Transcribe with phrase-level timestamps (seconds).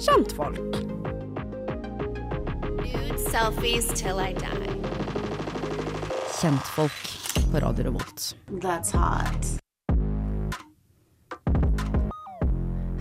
[0.00, 0.58] kjentfolk.
[2.76, 4.12] Nude selfies till
[6.42, 6.92] Kjentfolk
[7.52, 8.36] på Radio Revolt.
[8.46, 9.60] That's hot.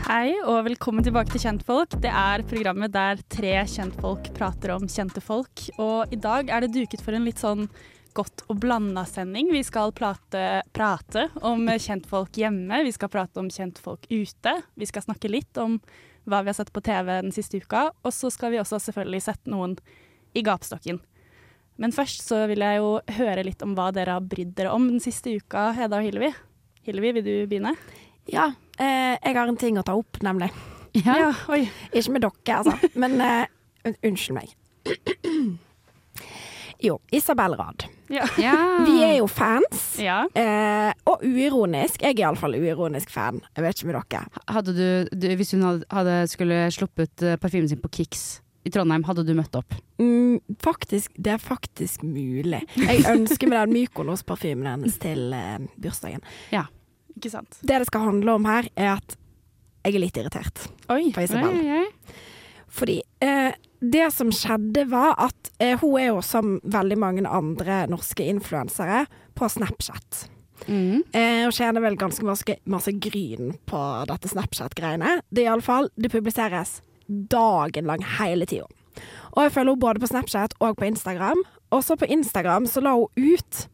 [0.10, 1.96] Hei og velkommen tilbake til Kjentfolk.
[2.04, 5.70] Det er programmet der tre kjentfolk prater om kjente folk.
[5.78, 7.70] Og i dag er det duket for en litt sånn
[8.18, 9.54] godt og blanda sending.
[9.56, 14.60] Vi skal prate, prate om kjentfolk hjemme, vi skal prate om kjentfolk ute.
[14.76, 15.80] Vi skal snakke litt om
[16.30, 17.90] hva vi har sett på TV den siste uka.
[18.06, 19.78] Og så skal vi også selvfølgelig sette noen
[20.38, 21.02] i gapestokken.
[21.80, 24.90] Men først så vil jeg jo høre litt om hva dere har brydd dere om
[24.90, 26.34] den siste uka, Heda og Hillevi.
[26.88, 27.76] Hillevi, vil du begynne?
[28.30, 30.52] Ja, eh, jeg har en ting å ta opp, nemlig.
[31.06, 31.68] Ja, oi.
[31.94, 32.92] Ikke med dere, altså.
[33.00, 35.60] Men eh, unnskyld meg.
[36.80, 37.84] Jo, Isabel Rad.
[38.10, 38.26] Ja.
[38.42, 38.54] Ja.
[38.88, 40.00] Vi er jo fans.
[40.02, 40.24] ja.
[40.34, 42.02] Eh, og uironisk.
[42.02, 43.42] Jeg er iallfall uironisk fan.
[43.56, 44.44] Jeg vet ikke med dere.
[44.50, 48.72] Hadde du, du, hvis hun hadde, hadde skulle sluppet eh, parfymen sin på Kicks i
[48.74, 49.76] Trondheim, hadde du møtt opp?
[50.02, 52.64] Mm, faktisk, det er faktisk mulig.
[52.80, 56.24] Jeg ønsker meg den Mykonos-parfymen hennes til eh, bursdagen.
[56.52, 57.60] Ikke sant.
[57.62, 59.16] Det det skal handle om her, er at
[59.86, 61.10] jeg er litt irritert Oi.
[61.16, 61.56] på Isabel.
[61.56, 62.18] Oi, oi, oi.
[62.80, 67.86] Fordi eh, det som skjedde var at eh, hun er jo som veldig mange andre
[67.92, 69.06] norske influensere
[69.40, 70.26] på Snapchat.
[70.68, 71.04] Mm.
[71.16, 75.22] Eh, hun tjener vel ganske masse, masse gryn på dette Snapchat-greiene.
[75.32, 78.68] Det er iallfall Det publiseres dagen lang hele tida.
[79.36, 81.44] Og jeg følger henne både på Snapchat og på Instagram.
[81.72, 83.68] Også på Instagram så la hun ut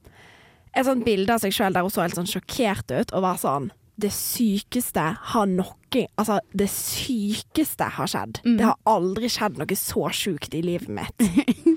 [0.76, 3.40] et sånt bilde av seg sjøl der hun så helt sånn sjokkert ut og var
[3.42, 5.74] sånn Det sykeste har noe
[6.20, 8.42] Altså, det sykeste har skjedd.
[8.44, 8.58] Mm.
[8.60, 11.24] Det har aldri skjedd noe så sjukt i livet mitt.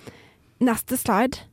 [0.69, 1.45] Neste slide.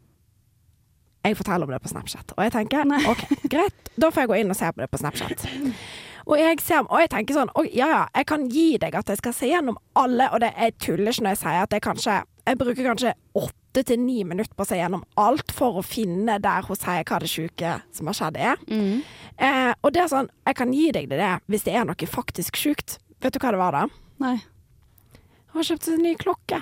[1.25, 2.33] Jeg forteller om det på Snapchat.
[2.33, 3.21] Og jeg tenker OK,
[3.53, 5.45] greit, da får jeg gå inn og se på det på Snapchat.
[6.25, 9.09] Og jeg, ser, og jeg tenker sånn og, Ja ja, jeg kan gi deg at
[9.13, 11.85] jeg skal se gjennom alle, og det, jeg tuller ikke når jeg sier at jeg
[11.85, 12.15] kanskje
[12.49, 16.37] Jeg bruker kanskje åtte til ni minutter på å se gjennom alt for å finne
[16.39, 18.61] der hun sier hva det sjuke som har skjedd, er.
[18.69, 19.01] Mm.
[19.35, 22.07] Eh, og det er sånn Jeg kan gi deg det, det hvis det er noe
[22.09, 22.99] faktisk sjukt.
[23.23, 23.87] Vet du hva det var, da?
[24.23, 24.37] Nei.
[25.51, 26.57] Hun har kjøpt seg en ny klokke.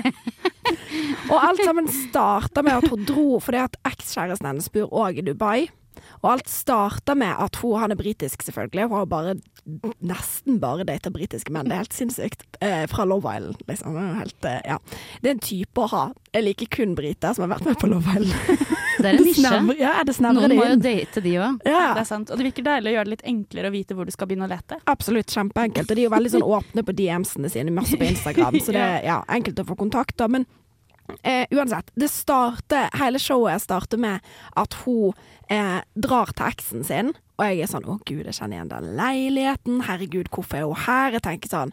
[1.32, 5.26] og alt sammen starta med at hun dro fordi at ekskjæresten hennes bor òg i
[5.26, 5.68] Dubai.
[6.20, 8.88] Og alt starta med at hun Han er britisk, selvfølgelig.
[8.90, 9.34] Hun har bare
[10.00, 11.68] nesten bare data britiske menn.
[11.68, 12.46] Det er helt sinnssykt.
[12.60, 13.96] Eh, fra Love Island, liksom.
[14.18, 14.78] Helt, eh, ja.
[15.20, 16.04] det er en type å ha.
[16.34, 18.66] Jeg liker kun briter som har vært med på Love Island.
[19.00, 19.76] Det er en nisje.
[19.80, 21.60] Ja, Noen det må jo date de òg.
[21.68, 21.84] Ja.
[21.96, 22.30] Det er sant.
[22.30, 24.48] Og det virker deilig å gjøre det litt enklere å vite hvor du skal begynne
[24.48, 24.80] å lete.
[24.90, 25.90] Absolutt kjempeenkelt.
[25.90, 28.82] Og de er jo veldig sånn åpne på DM-ene sine, masse på Instagram, så det
[28.84, 30.16] er ja, enkelt å få kontakt.
[30.20, 30.46] da, Men
[31.22, 34.20] eh, uansett, det starter, hele showet starter med
[34.56, 35.12] at hun
[35.50, 38.90] eh, drar til eksen sin, og jeg er sånn å gud, jeg kjenner igjen den
[38.98, 41.14] leiligheten, herregud, hvorfor er hun her?
[41.16, 41.72] Jeg tenker sånn,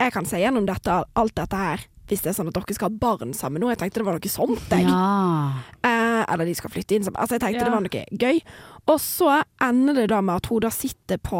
[0.00, 1.86] jeg kan se gjennom dette, alt dette her.
[2.10, 3.68] Hvis det er sånn at dere skal ha barn sammen nå.
[3.70, 4.64] Jeg tenkte det var noe sånt.
[4.72, 4.82] Jeg.
[4.82, 5.60] Ja.
[5.86, 7.20] Eh, eller de skal flytte inn sammen.
[7.22, 7.68] Altså, jeg tenkte Ja.
[7.68, 8.40] det var noe gøy.
[8.90, 9.28] Og så
[9.62, 11.38] ender det da med at hun da sitter på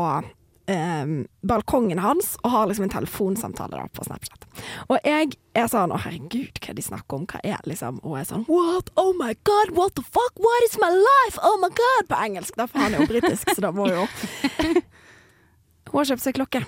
[0.71, 1.13] eh,
[1.47, 4.47] balkongen hans og har liksom en telefonsamtale da på Snapchat.
[4.89, 7.27] Og jeg er sånn Å, herregud, hva de snakker om?
[7.31, 8.91] Hva er liksom Og jeg er sånn What?
[9.01, 10.35] Oh my god, what the fuck?
[10.43, 11.41] What is my life?
[11.43, 12.11] Oh my god!
[12.11, 14.07] På engelsk, da, for han er jo britisk, så da må jo
[15.91, 16.61] Hun har kjøpt seg klokke.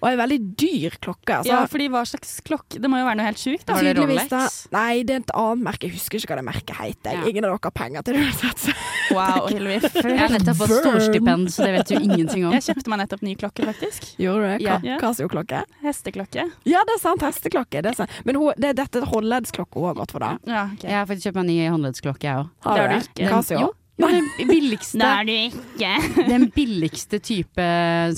[0.00, 1.40] Og en veldig dyr klokke.
[1.40, 1.50] Altså.
[1.52, 3.74] ja, fordi hva slags klokke Det må jo være noe helt sjukt, da.
[3.74, 4.30] Var det Tydeligvis Rolex?
[4.30, 5.88] Da, nei, det er et annet merke.
[5.90, 7.18] Jeg husker ikke hva det merket heter.
[7.18, 7.26] Ja.
[7.30, 8.68] Ingen av dere har penger til det uansett.
[9.10, 9.80] Wow, Hillevi.
[9.82, 12.52] Jeg har nettopp fått storstipend, så det vet du ingenting om.
[12.54, 14.06] Jeg kjøpte meg nettopp ny klokke, faktisk.
[14.22, 14.68] Gjorde du det?
[14.86, 14.98] Ja.
[15.02, 15.64] Casio-klokke?
[15.82, 16.44] Hesteklokke.
[16.70, 17.24] Ja, det er sant.
[17.26, 17.82] Hesteklokke.
[17.82, 18.14] Det er sant.
[18.28, 20.36] Men hun, det er dette håndleddsklokke hun har gått for, da.
[20.46, 20.92] Ja, okay.
[20.92, 22.54] Jeg har faktisk kjøpt meg en ny håndleddsklokke, jeg òg.
[22.68, 23.30] Har Det har du du ikke.
[23.34, 23.60] Casio?
[23.66, 23.72] Jo.
[24.00, 25.92] Jo, den billigste, du ikke.
[26.32, 27.66] den billigste type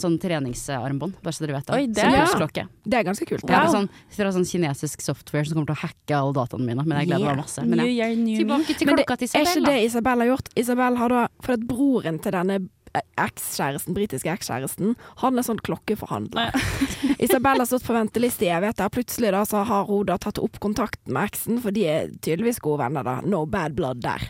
[0.01, 1.79] sånn treningsarmbånd, bare så dere vet det.
[1.79, 3.45] Oi, det Som er- Det er ganske kult.
[3.47, 3.49] Ja.
[3.49, 6.85] Det, er sånn, fra sånn kinesisk software som kommer til å hacke alle dataene mine,
[6.87, 7.65] men jeg gleder meg masse.
[7.67, 8.11] Men ja.
[8.13, 9.81] Tilbake til klokka til er ikke det.
[9.89, 10.53] Isabel har gjort.
[10.57, 12.63] Isabel har da For at broren til denne
[13.17, 16.53] ekskjæresten, britiske ekskjæresten, han er sånn klokkeforhandler.
[17.25, 18.93] Isabel har stått på venteliste i evigheter.
[18.93, 22.61] Plutselig da så har hun da tatt opp kontakten med eksen, for de er tydeligvis
[22.63, 23.19] gode venner, da.
[23.25, 24.29] No bad blood der.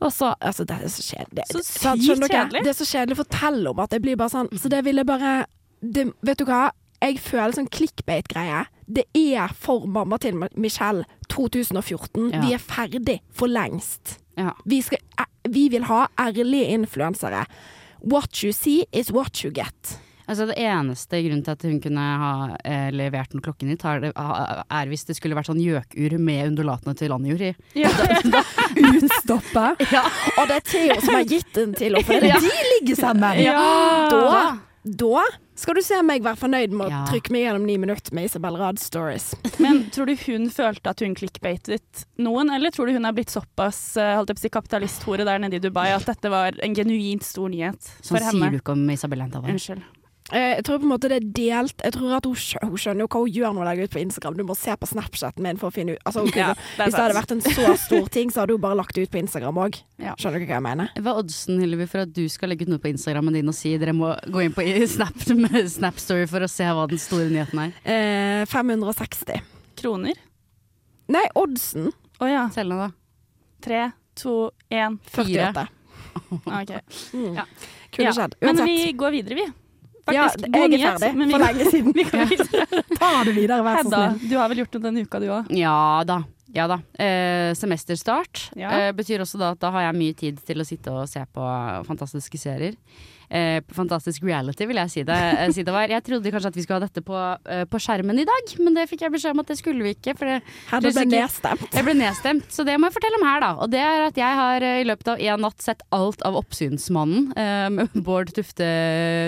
[0.00, 1.44] Og så Altså, det er så kjedelig.
[1.50, 2.64] Så sykt kjedelig.
[2.64, 5.04] Det er så kjedelig å fortelle om at det blir bare sånn Så det ville
[5.08, 5.46] bare
[5.82, 6.68] det, Vet du hva?
[6.98, 8.64] Jeg føler sånn clickbait-greie.
[8.90, 12.32] Det er for mamma til Michelle 2014.
[12.32, 12.40] Ja.
[12.42, 14.16] Vi er ferdig for lengst.
[14.34, 14.50] Ja.
[14.66, 17.44] Vi, skal, eh, vi vil ha ærlige influensere.
[18.02, 19.98] What you see is what you get.
[20.28, 24.10] Altså Det eneste grunnen til at hun kunne ha eh, levert den klokken hit, er,
[24.12, 27.52] er hvis det skulle vært sånn gjøkur med undulatene til landjord i.
[27.80, 27.88] Ja.
[28.92, 29.66] Utstoppe.
[30.38, 33.40] Og det er Theo som har gitt den til henne, for de ligger sammen.
[33.42, 33.60] Ja.
[34.12, 34.42] Da,
[34.88, 35.24] Da
[35.58, 37.00] skal du se meg være fornøyd med å Ja.
[37.08, 39.32] trykke meg gjennom ni minutter med Isabel Rad Stories.
[39.58, 43.32] Men tror du hun følte at hun clickbaitet noen, eller tror du hun er blitt
[43.34, 46.54] såpass eh, holdt jeg på å si, kapitalisthore der nede i Dubai at dette var
[46.62, 48.44] en genuint stor nyhet for Sånn henne?
[48.46, 49.50] sier du ikke om Isabel Entavar?
[49.56, 49.82] Unnskyld.
[50.32, 51.80] Eh, Jeg tror på en måte det er delt.
[51.84, 53.94] Jeg tror at hun, skjø hun skjønner jo hva hun gjør når hun legger ut
[53.94, 54.34] på Instagram.
[54.36, 56.84] Du må se på Snapchaten min for å finne ut altså, kunne- Ja, det er
[56.84, 59.10] Hvis det hadde vært en så stor ting, så hadde hun bare lagt det ut
[59.14, 59.78] på Instagram òg.
[59.98, 60.14] Ja.
[60.20, 60.90] Skjønner du ikke hva jeg mener?
[60.98, 63.54] Hva er oddsen Hillevi, for at du skal legge ut noe på Instagrammen din og
[63.56, 65.16] si dere må gå inn på i Snap,
[65.78, 67.72] Snap Story for å se hva den store nyheten er?
[67.88, 69.40] Eh, 560.
[69.80, 70.14] Kroner?
[71.08, 71.88] Nei, oddsen
[72.20, 72.48] Å ja.
[72.52, 72.90] Selg den, da.
[73.64, 74.98] Tre, to, én.
[75.14, 75.68] 48.
[76.28, 76.72] OK.
[77.14, 77.34] Mm.
[77.38, 77.44] Ja.
[77.94, 78.34] Kunne Ja, skjedd.
[78.42, 79.46] Men vi går videre, vi.
[80.14, 81.92] Ja, jeg er nyhet, ferdig for lenge siden.
[81.98, 82.04] Vi.
[83.00, 84.30] Ta det videre, vær så snill.
[84.30, 85.52] du har vel gjort noe denne uka, du òg?
[85.58, 85.76] Ja
[86.08, 86.22] da.
[86.54, 86.78] Ja da.
[86.96, 88.70] Eh, semesterstart Ja.
[88.72, 91.20] eh, betyr også da at da har jeg mye tid til å sitte og se
[91.34, 91.44] på
[91.84, 92.72] fantastiske serier.
[93.28, 95.84] Eh, fantastisk reality, vil jeg si det, eh, si det var.
[95.92, 97.12] Jeg trodde kanskje at vi skulle ha dette på,
[97.44, 99.92] eh, på skjermen i dag, men det fikk jeg beskjed om at det skulle vi
[99.92, 100.14] ikke.
[100.16, 100.38] For det,
[100.70, 101.68] Hedda ble ikke, nedstemt.
[101.76, 103.50] jeg ble nedstemt, så det må jeg fortelle om her, da.
[103.60, 106.40] Og det er at jeg har eh, i løpet av én natt sett alt av
[106.40, 108.64] Oppsynsmannen eh, med Bård Tufte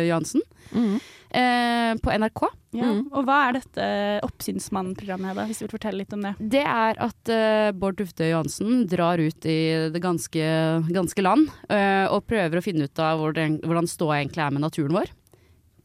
[0.08, 0.40] Johansen
[0.72, 0.96] Mm.
[1.30, 2.42] eh, på NRK.
[2.72, 2.86] Ja.
[2.86, 3.00] Mm.
[3.10, 3.84] Og hva er dette
[4.26, 5.46] Oppsynsmannen-programmet, Hedda?
[5.50, 6.34] Hvis du vil fortelle litt om det.
[6.38, 9.58] Det er at eh, Bård Tufte Johansen drar ut i
[9.94, 10.50] det ganske,
[10.94, 14.62] ganske land eh, og prøver å finne ut av hvordan, hvordan ståa egentlig er med
[14.66, 15.10] naturen vår.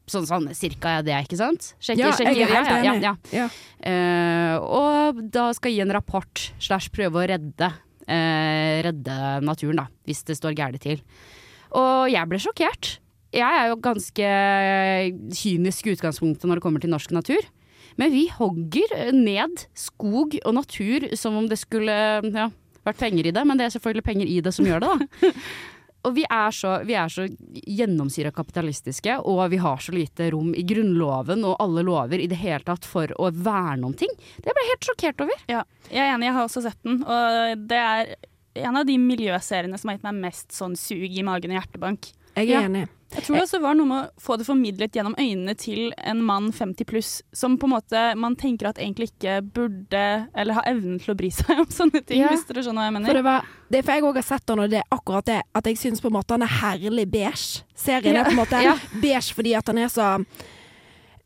[0.06, 1.72] Sånn, sånn cirka er det, ikke sant?
[1.82, 3.02] Sjekker, Ja, sjekker, jeg er helt ja, ja, enig.
[3.02, 3.46] ja, Ja.
[3.90, 7.72] Eh, og da skal gi en rapport slash prøve å redde,
[8.06, 11.02] eh, redde naturen, da, hvis det står gærent til.
[11.74, 13.00] Og jeg ble sjokkert.
[13.34, 14.28] Jeg er jo ganske
[15.36, 17.46] kynisk i utgangspunktet når det kommer til norsk natur.
[17.96, 21.94] Men vi hogger ned skog og natur som om det skulle
[22.28, 22.50] ja,
[22.86, 23.46] vært penger i det.
[23.48, 25.32] Men det er selvfølgelig penger i det som gjør det, da.
[26.06, 27.24] Og vi er så, vi er så
[27.66, 32.36] gjennomsyra kapitalistiske, og vi har så lite rom i Grunnloven og alle lover i det
[32.38, 34.12] hele tatt for å verne om ting.
[34.36, 35.40] Det ble jeg helt sjokkert over.
[35.50, 37.00] Ja, jeg er enig, jeg har også sett den.
[37.02, 38.12] Og det er
[38.68, 42.12] en av de miljøseriene som har gitt meg mest sånn sug i magen og hjertebank.
[42.36, 42.62] Jeg er Ja.
[42.68, 42.84] enig.
[43.14, 46.18] Jeg tror det også var noe med å få det formidlet gjennom øynene til en
[46.26, 50.02] mann 50 pluss, som på en måte man tenker at egentlig ikke burde,
[50.34, 52.32] eller har evnen til å bry seg om sånne ting, Ja.
[52.34, 53.14] hvis dere skjønner hva jeg For mener.
[53.20, 55.38] det, var, det er for jeg òg har sett han, og det er akkurat det
[55.54, 57.62] at jeg syns på en måte han er herlig beige.
[57.78, 58.74] Serien er på en måte Ja.
[59.00, 60.10] beige fordi at han er så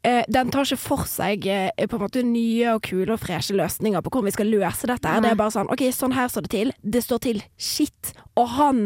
[0.01, 3.53] Uh, Den tar ikke for seg uh, på en måte nye og kule og freshe
[3.53, 5.05] løsninger på hvordan vi skal løse dette.
[5.13, 5.21] Nei.
[5.21, 6.71] Det er bare sånn OK, sånn her står det til.
[6.81, 8.15] Det står til shit.
[8.41, 8.81] Og han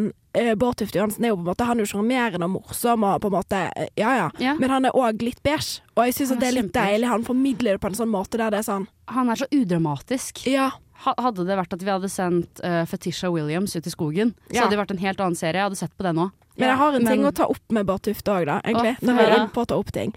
[0.58, 3.20] Bård Tufte Johansen er jo på en måte Han er jo sjarmerende og morsom og
[3.22, 4.30] på en måte eh, Ja ja.
[4.42, 4.54] Ja.
[4.58, 5.80] Men han er òg litt beige.
[5.94, 7.06] Og jeg syns det er litt deilig.
[7.08, 10.46] Han formidler det på en sånn måte der det er sånn Han er så udramatisk.
[10.50, 10.70] Ja.
[11.04, 14.62] Hadde det vært at vi hadde sendt uh, Fetisha Williams ut i skogen, så Ja.
[14.64, 15.58] hadde det vært en helt annen serie.
[15.60, 16.30] Jeg hadde sett på den òg.
[16.56, 18.60] Men jeg har en ting Men- å ta opp med Bård Tufte òg, da.
[18.64, 18.94] Egentlig.
[18.96, 20.14] Å, når vi er inne på å ta opp ting.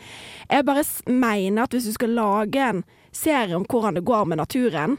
[0.50, 4.38] Jeg bare mener at hvis du skal lage en serie om hvordan det går med
[4.38, 4.98] naturen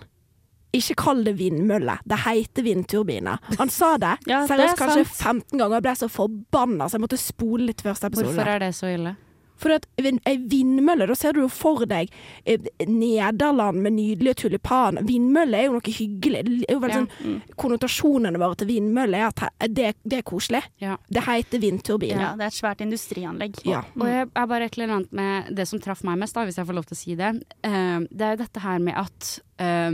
[0.76, 3.38] ikke kall det vindmølle, det heter vindturbiner.
[3.58, 5.46] Han sa det Ja, seriøst er kanskje sant.
[5.48, 8.34] 15 ganger og ble så forbanna så jeg måtte spole litt første episode.
[8.34, 9.14] Hvorfor er det så ille?
[9.58, 12.12] For at ei vindmølle, da ser du jo for deg
[12.46, 15.02] eh, Nederland med nydelige tulipaner.
[15.08, 16.42] Vindmølle er jo noe hyggelig.
[16.46, 17.00] Det er jo veldig Ja.
[17.08, 19.42] sånn, Konnotasjonene våre til vindmølle er at
[19.74, 20.62] det, det er koselig.
[20.78, 20.94] Ja.
[21.10, 22.14] Det heter vindturbin.
[22.22, 23.58] Ja, det er et svært industrianlegg.
[23.66, 23.82] Ja.
[23.98, 26.60] Og jeg er bare et eller annet med det som traff meg mest, da, hvis
[26.62, 27.34] jeg får lov til å si det.
[27.66, 29.90] Eh, det er jo dette her med at eh,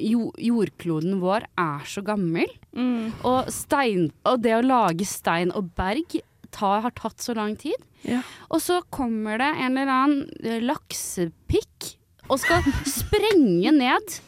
[0.00, 2.50] jo, jordkloden vår er så gammel.
[2.76, 3.12] Mm.
[3.26, 7.78] Og, stein, og det å lage stein og berg ta, har tatt så lang tid.
[8.06, 8.22] Ja.
[8.48, 11.94] Og så kommer det en eller annen laksepikk
[12.30, 12.66] og skal
[12.98, 14.20] sprenge ned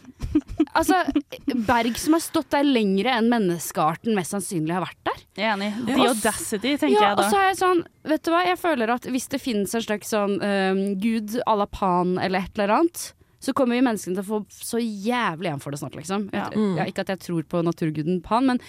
[0.72, 1.02] Altså,
[1.66, 5.24] berg som har stått der lengre enn menneskearten mest sannsynlig har vært der.
[5.36, 5.70] Jeg er enig.
[5.74, 5.96] Ja.
[5.96, 8.92] The audacity, tenker ja, jeg og så er jeg sånn, vet du hva, jeg føler
[8.94, 12.76] at hvis det finnes en slags sånn um, gud à la Pan eller et eller
[12.78, 13.04] annet,
[13.42, 16.28] så kommer vi menneskene til å få så jævlig igjen for det snart, liksom.
[16.32, 16.48] Ja.
[16.54, 16.76] Mm.
[16.78, 18.60] Ja, ikke at jeg tror på naturguden Pan, men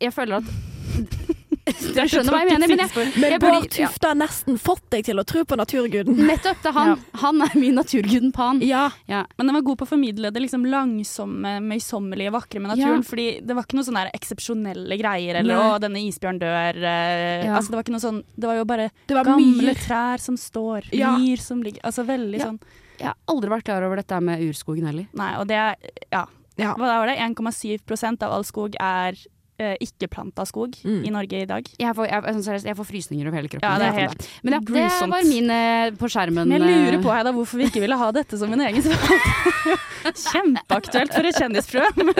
[0.00, 0.48] jeg føler at
[1.62, 5.04] Jeg skjønner hva jeg mener, men jeg, Men jeg Bård Tufte har nesten fått deg
[5.06, 6.16] til å tro på naturguden.
[6.26, 7.04] Nettopp, det er han.
[7.22, 8.58] Han er min naturguden Pan.
[8.66, 8.88] Ja.
[9.06, 9.20] Ja.
[9.38, 13.04] Men den var god på å formidle det liksom langsomme, møysommelige, vakre med naturen.
[13.04, 13.08] Ja.
[13.12, 15.70] Fordi det var ikke noe sånne der eksepsjonelle greier, eller Nei.
[15.70, 16.82] 'å, denne isbjørn dør'.
[16.82, 17.54] eh, Ja.
[17.60, 19.78] Altså, det var ikke noe sånn Det var jo bare var gamle myr.
[19.86, 21.16] trær som står, Ja.
[21.16, 22.46] myr som ligger Altså veldig Ja.
[22.50, 22.60] sånn
[22.98, 25.06] Jeg har aldri vært klar over dette med urskogen heller.
[25.14, 25.76] Nei, og det er
[26.12, 26.26] Ja.
[26.58, 26.74] Ja.
[26.76, 27.16] Hva var det?
[27.18, 29.16] 1,7% av all skog er
[29.58, 31.04] eh, ikke-planta skog Mm.
[31.06, 31.64] i Norge i dag.
[31.78, 33.70] Jeg får, jeg, jeg, jeg får frysninger over hele kroppen.
[33.70, 36.48] Ja, det er helt Men ja, det var min eh, på skjermen.
[36.48, 38.82] Men jeg lurer på på Heida, hvorfor vi ikke ville ha dette som en egen
[38.82, 39.78] spalte.
[40.32, 42.12] Kjempeaktuelt for et kjendisprogram.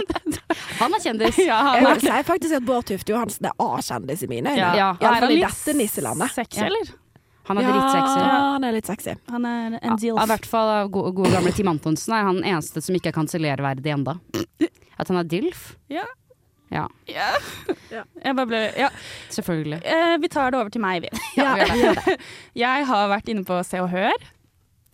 [0.80, 1.38] Han er kjendis.
[1.42, 4.58] ja, Jeg han vil si faktisk at Bård Tufte Johansen er A-kjendis i mine øyne.
[4.58, 4.72] Ja.
[4.78, 6.34] Ja, I er fall i litt dette nisselandet.
[6.36, 6.66] Sexy, Ja.
[6.70, 6.92] eller?
[7.48, 8.18] Han er drittsexy.
[8.22, 9.14] Ja, han er litt sexy.
[9.32, 10.18] Han er en deal.
[10.20, 13.10] I hvert fall av gode, gode gamle Tim Antonsen er han den eneste som ikke
[13.10, 14.18] er kansellerverdig enda.
[14.98, 15.72] At han er DILF?
[15.90, 16.06] Ja.
[16.72, 16.86] Ja,
[17.90, 18.04] Ja.
[18.24, 18.88] Jeg bare ble Ja.
[19.28, 19.82] selvfølgelig.
[19.84, 21.10] Eh, vi tar det over til meg, vi.
[21.36, 22.16] Ja, vi.
[22.62, 24.14] Jeg har vært inne på Se og Hør.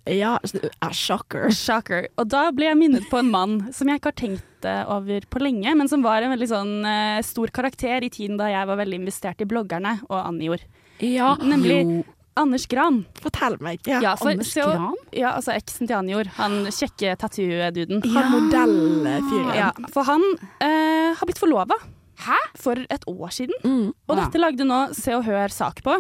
[0.09, 0.39] Ja,
[0.81, 1.51] a shocker.
[1.53, 2.09] Shocker.
[2.17, 5.21] Og da ble jeg minnet på en mann som jeg ikke har tenkt eh, over
[5.29, 8.71] på lenge, men som var en veldig sånn eh, stor karakter i tiden da jeg
[8.71, 10.49] var veldig investert i bloggerne og Anni
[11.05, 12.05] Ja, Nemlig Jo,
[12.39, 13.01] Anders Gran.
[13.21, 13.81] fortell meg.
[13.89, 14.01] Ja.
[14.05, 14.95] Ja, for, Anders så, Gran?
[15.17, 16.31] Ja, altså eksen til Anjor.
[16.39, 18.03] Han kjekke tattoo-duden.
[18.15, 19.55] Han modellfyren.
[19.59, 20.25] Ja, for han
[20.65, 21.77] eh, har blitt forlova.
[22.25, 22.39] Hæ?
[22.59, 23.55] For et år siden.
[23.65, 23.89] Mm.
[24.09, 24.25] Og Ja.
[24.25, 25.95] dette lagde nå Se og Hør sak på.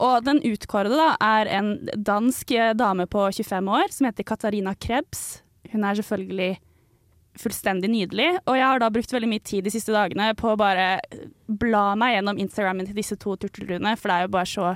[0.00, 4.74] Og den utkårede da er en dansk eh, dame på 25 år som heter Katarina
[4.78, 5.42] Krebs.
[5.72, 6.58] Hun er selvfølgelig
[7.38, 10.56] fullstendig nydelig, og jeg har da brukt veldig mye tid de siste dagene på å
[10.58, 10.98] bare
[11.46, 14.72] bla meg gjennom Instagrammen til disse to turtelduene, for det er jo bare så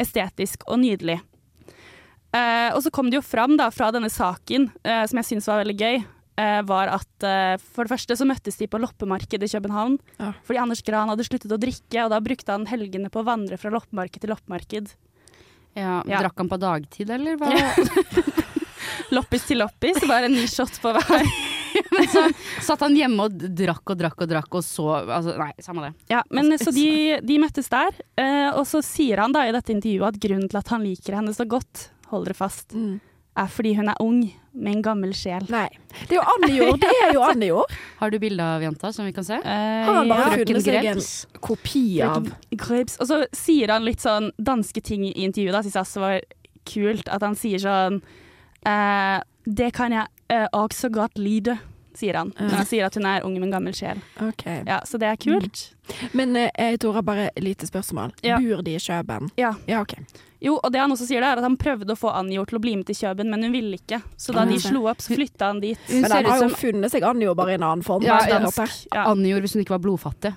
[0.00, 1.20] estetisk og nydelig.
[2.34, 5.46] Eh, og så kom det jo fram da fra denne saken, eh, som jeg syns
[5.46, 6.00] var veldig gøy,
[6.42, 9.98] eh, var at eh, for det første så møttes de på loppemarked i København.
[10.18, 10.32] Ja.
[10.42, 13.58] Fordi Anders Gran hadde sluttet å drikke, og da brukte han helgene på å vandre
[13.60, 14.94] fra loppemarked til loppemarked.
[15.78, 16.20] Ja, Ja.
[16.22, 17.50] Drakk han på dagtid, eller hva?
[19.14, 21.28] Loppis til loppis, bare en ny shot på hver.
[21.96, 22.22] Men så
[22.64, 25.92] satt han hjemme og drakk og drakk og drakk, og så altså, Nei, samme det.
[26.12, 29.74] Ja, men Så de, de møttes der, eh, og så sier han da i dette
[29.74, 33.00] intervjuet at grunnen til at han liker henne så godt, hold dere fast, Mm.
[33.36, 34.18] er fordi hun er ung
[34.54, 35.42] med en gammel sjel.
[35.50, 35.66] Nei.
[36.06, 36.76] Det er jo Anne Jord.
[36.84, 37.72] Det er jo Anne Jord.
[37.98, 39.34] Har du bilde av jenta som vi kan se?
[39.40, 40.44] Eh, Har han bare ja.
[40.44, 42.94] funnet seg en kopi av Grapes.
[43.02, 46.20] Og så sier han litt sånn danske ting i intervjuet, da syns jeg også var
[46.70, 47.10] kult.
[47.10, 47.98] At han sier sånn
[48.64, 51.56] eh, Det kan jeg eh, også godt lide,
[51.94, 52.32] sier han.
[52.34, 54.00] Når han sier at hun er ung med en gammel sjel.
[54.18, 54.64] Okay.
[54.66, 55.68] Ja, Så det er kult.
[56.12, 58.16] Men uh, jeg Tora, bare et lite spørsmål.
[58.26, 58.40] Ja.
[58.42, 59.30] Bor de i Kjøben?
[59.38, 59.54] Ja.
[59.70, 60.02] Ja, okay.
[60.44, 62.60] Jo, og det han også sier er at han prøvde å få Anjo til å
[62.60, 64.02] bli med til Kjøben, men hun ville ikke.
[64.20, 65.80] Så da de slo opp, så flytta han dit.
[65.88, 68.04] Men han har jo funnet seg Anjo bare i en annen form.
[68.04, 68.90] Ja, dansk.
[68.90, 69.06] Ja.
[69.08, 70.34] Anjo hvis hun ikke var blodfattig.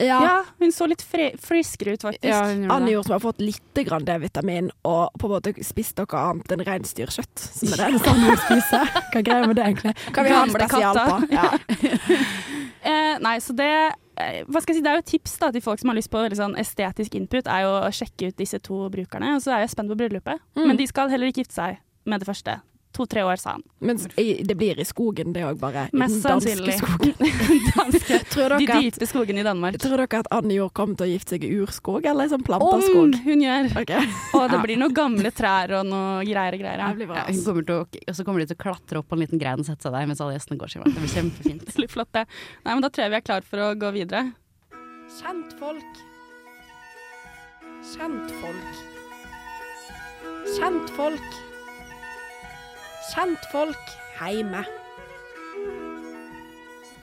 [0.00, 0.18] Ja.
[0.24, 2.24] ja, hun så litt friskere ut, faktisk.
[2.24, 2.94] Ja, det.
[3.04, 7.44] Som har fått litt D-vitamin og på en måte spist noe annet enn reinsdyrkjøtt.
[7.60, 8.82] Som er det eneste han vil spise.
[9.12, 9.94] Hva greier med det, egentlig?
[10.16, 11.20] Kan vi ha en spesial på?
[11.36, 11.50] Ja.
[12.80, 15.60] Eh, nei, så det eh, hva skal jeg si, Det er jo tips da, til
[15.60, 18.86] folk som har lyst på sånn estetisk input, er jo å sjekke ut disse to
[18.92, 19.34] brukerne.
[19.36, 20.40] Og så er jeg spent på bryllupet.
[20.56, 20.64] Mm.
[20.64, 21.76] Men de skal heller ikke gifte seg
[22.08, 22.56] med det første.
[22.92, 23.62] To-tre år, sa han.
[23.78, 25.84] Men det blir i skogen, det òg, bare.
[25.86, 26.74] I den Mest danske sannsynlig.
[26.80, 27.14] skogen.
[27.76, 28.18] Danske,
[28.58, 29.78] de dype skogene i Danmark.
[29.78, 32.42] tror dere at Anne Jord kommer til å gifte seg i urskog, eller i sånn
[32.50, 33.70] Om hun gjør!
[33.84, 34.10] Okay.
[34.34, 36.82] Og det blir noen gamle trær og noe greier og greier.
[36.82, 36.92] det Ja.
[36.98, 37.16] blir bra.
[37.22, 39.22] Ja, hun kommer til å, og så kommer de til å klatre opp på en
[39.22, 40.90] liten grein og sette seg der mens alle gjestene går sin vei.
[40.92, 41.66] Det blir kjempefint.
[41.70, 42.26] Det blir flott, det.
[42.66, 44.32] Nei, men da tror jeg vi er klar for å gå videre.
[45.20, 46.02] Kjentfolk.
[47.94, 48.82] Kjentfolk.
[50.58, 51.49] Kjentfolk.
[53.10, 54.64] Kjentfolk heime.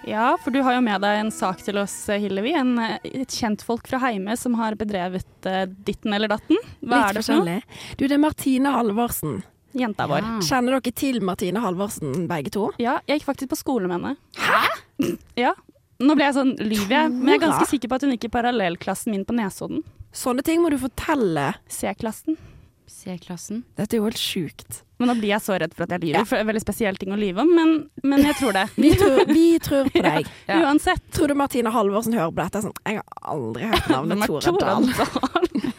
[0.07, 2.53] Ja, for du har jo med deg en sak til oss, Hillevi.
[2.55, 6.55] En, eh, et kjentfolk fra Heime som har bedrevet uh, ditten eller datten.
[6.79, 7.59] Hva Litt er det for noe?
[7.99, 9.41] Du, det er Martine Halvorsen.
[9.75, 10.23] Jenta vår.
[10.23, 10.39] Ja.
[10.47, 12.69] Kjenner dere til Martine Halvorsen, begge to?
[12.79, 14.15] Ja, jeg gikk faktisk på skole med henne.
[14.39, 14.63] Hæ?!
[15.37, 15.57] Ja.
[15.99, 18.27] Nå ble jeg sånn, lyver jeg, men jeg er ganske sikker på at hun gikk
[18.29, 19.81] i parallellklassen min på Nesodden.
[20.15, 21.51] Sånne ting må du fortelle.
[21.73, 22.37] C-klassen.
[22.87, 23.63] C-klassen.
[23.77, 24.81] Dette er jo helt sjukt.
[24.97, 26.23] Men nå blir jeg så redd for at jeg lyver, Ja.
[26.25, 28.63] for det er en veldig spesiell ting å lyve om, men, men jeg tror det.
[28.83, 30.27] Vi tror, vi tror på deg.
[30.49, 30.61] Ja.
[30.65, 31.03] Uansett.
[31.13, 32.63] Tror du Martine Halvorsen hører på dette?
[32.65, 34.87] Sånn, jeg har aldri hørt navnet Tore Dahl.
[34.97, 35.73] Dahl?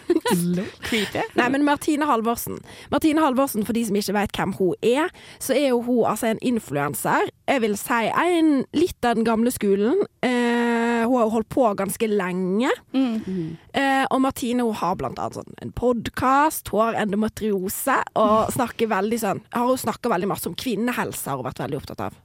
[0.84, 1.22] Creepy.
[1.38, 2.58] Nei, men Martine Halvorsen.
[2.92, 5.08] Martine Halvorsen, for de som ikke vet hvem hun er,
[5.42, 7.30] så er jo hun altså en influenser.
[7.48, 10.02] Jeg vil si en litt av den gamle skolen.
[10.22, 12.70] Eh, hun har holdt på ganske lenge.
[12.94, 13.56] Mm.
[13.72, 18.90] Eh, og Martine hun har blant annet sånn en podkast, hun har endometriose, og snakker
[18.90, 22.18] veldig sånn Har hun snakka veldig masse om kvinnehelse, har hun vært veldig opptatt av.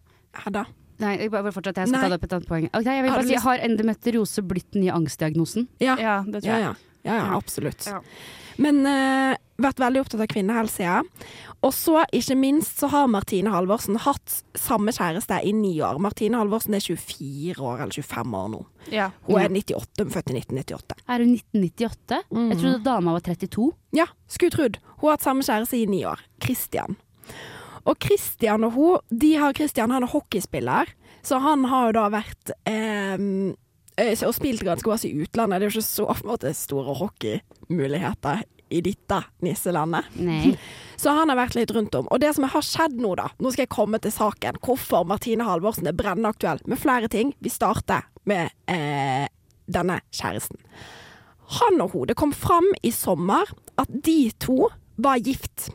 [0.46, 0.65] Hedda?
[1.03, 2.06] Nei, jeg bare fortsatt, jeg skal Nei.
[2.06, 2.70] ta det opp et annet poeng.
[2.70, 5.68] Okay, jeg vil Har bare du si, Har endometriose blitt den nye angstdiagnosen?
[5.84, 5.98] Ja.
[6.00, 6.68] Ja, det tror jeg.
[6.70, 6.74] ja.
[7.08, 7.89] ja, ja absolutt.
[8.62, 11.00] Men uh, vært veldig opptatt av kvinnehelse, ja.
[11.63, 16.01] Og så, ikke minst, så har Martine Halvorsen hatt samme kjæreste i ni år.
[16.03, 18.62] Martine Halvorsen er 24 år, eller 25 år nå.
[18.91, 19.10] Ja.
[19.29, 21.00] Hun er 98, født i 1998.
[21.07, 22.22] Er hun 1998?
[22.51, 23.69] Jeg trodde dama var 32.
[23.95, 24.79] Ja, skulle trodd.
[24.98, 26.24] Hun har hatt samme kjæreste i ni år.
[26.43, 27.00] Christian.
[27.88, 30.91] Og Christian og hun, de har Christian han er hockeyspiller,
[31.24, 33.60] så han har jo da vært ehm, eh,
[33.97, 35.62] og spilt ganske masse i utlandet.
[35.62, 40.09] Det er jo ikke så måte, store hockeymuligheter i dette nisselandet.
[40.17, 40.55] Nei.
[41.03, 42.07] Så han har vært litt rundt om.
[42.13, 44.57] Og det som har skjedd nå, da Nå skal jeg komme til saken.
[44.63, 47.33] Hvorfor Martine Halvorsen er brennende aktuell med flere ting.
[47.43, 49.27] Vi starter med eh,
[49.67, 50.62] denne kjæresten.
[51.59, 54.71] Han og hun, det kom fram i sommer at de to
[55.03, 55.69] var gift.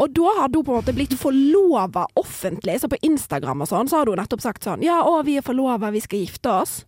[0.00, 3.90] Og da hadde hun på en måte blitt forlova offentlig, så på Instagram og sånn,
[3.90, 6.78] så hadde hun nettopp sagt sånn Ja, å, vi er forlova, vi skal gifte oss.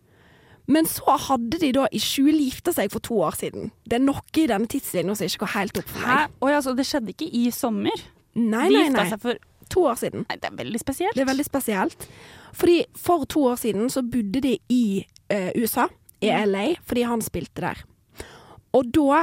[0.66, 3.70] Men så hadde de da i skjul gifta seg for to år siden.
[3.84, 6.20] Det er noe i denne tidslinja som ikke går helt opp for Hæ?
[6.40, 8.04] Oi, altså, det skjedde ikke i sommer?
[8.34, 9.10] Nei, De nei, gifta nei.
[9.12, 9.42] seg for
[9.72, 10.26] To år siden.
[10.28, 11.16] Nei, det er veldig spesielt.
[11.16, 12.02] Det er veldig spesielt.
[12.54, 14.82] Fordi for to år siden så bodde de i
[15.32, 15.86] uh, USA,
[16.20, 17.80] i LA, fordi han spilte der.
[18.76, 19.22] Og da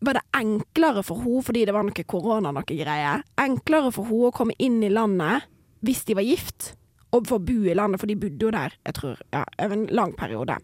[0.00, 4.30] var det enklere for henne, fordi det var noe korona, noe greier, enklere for henne
[4.30, 5.48] å komme inn i landet
[5.84, 6.70] hvis de var gift,
[7.16, 10.14] og få bo i landet, for de bodde jo der, jeg tror, ja, en lang
[10.18, 10.56] periode.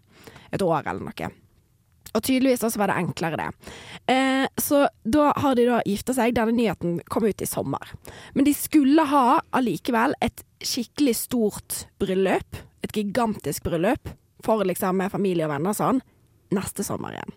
[0.55, 1.29] Et år eller noe.
[2.15, 3.47] Og tydeligvis også var det enklere det.
[4.09, 6.33] Eh, så da har de da gifta seg.
[6.37, 7.91] Denne nyheten kom ut i sommer.
[8.33, 12.61] Men de skulle ha allikevel et skikkelig stort bryllup.
[12.87, 14.13] Et gigantisk bryllup.
[14.45, 16.01] For liksom med familie og venner og sånn.
[16.55, 17.35] Neste sommer igjen.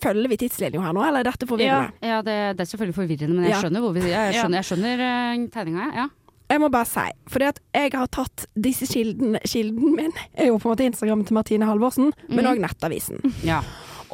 [0.00, 1.92] Følger vi tidslinja her nå, eller er dette forvirrende?
[2.00, 4.68] Ja, det, det er selvfølgelig forvirrende, men jeg skjønner, hvor vi, ja, jeg skjønner, jeg
[4.70, 5.88] skjønner eh, tegninga.
[5.98, 6.06] Ja.
[6.48, 7.04] Jeg må bare si,
[7.44, 11.36] at jeg har tatt disse kildene Kilden min er jo på en måte Instagram til
[11.36, 13.20] Martine Halvorsen, men òg Nettavisen.
[13.44, 13.60] Ja.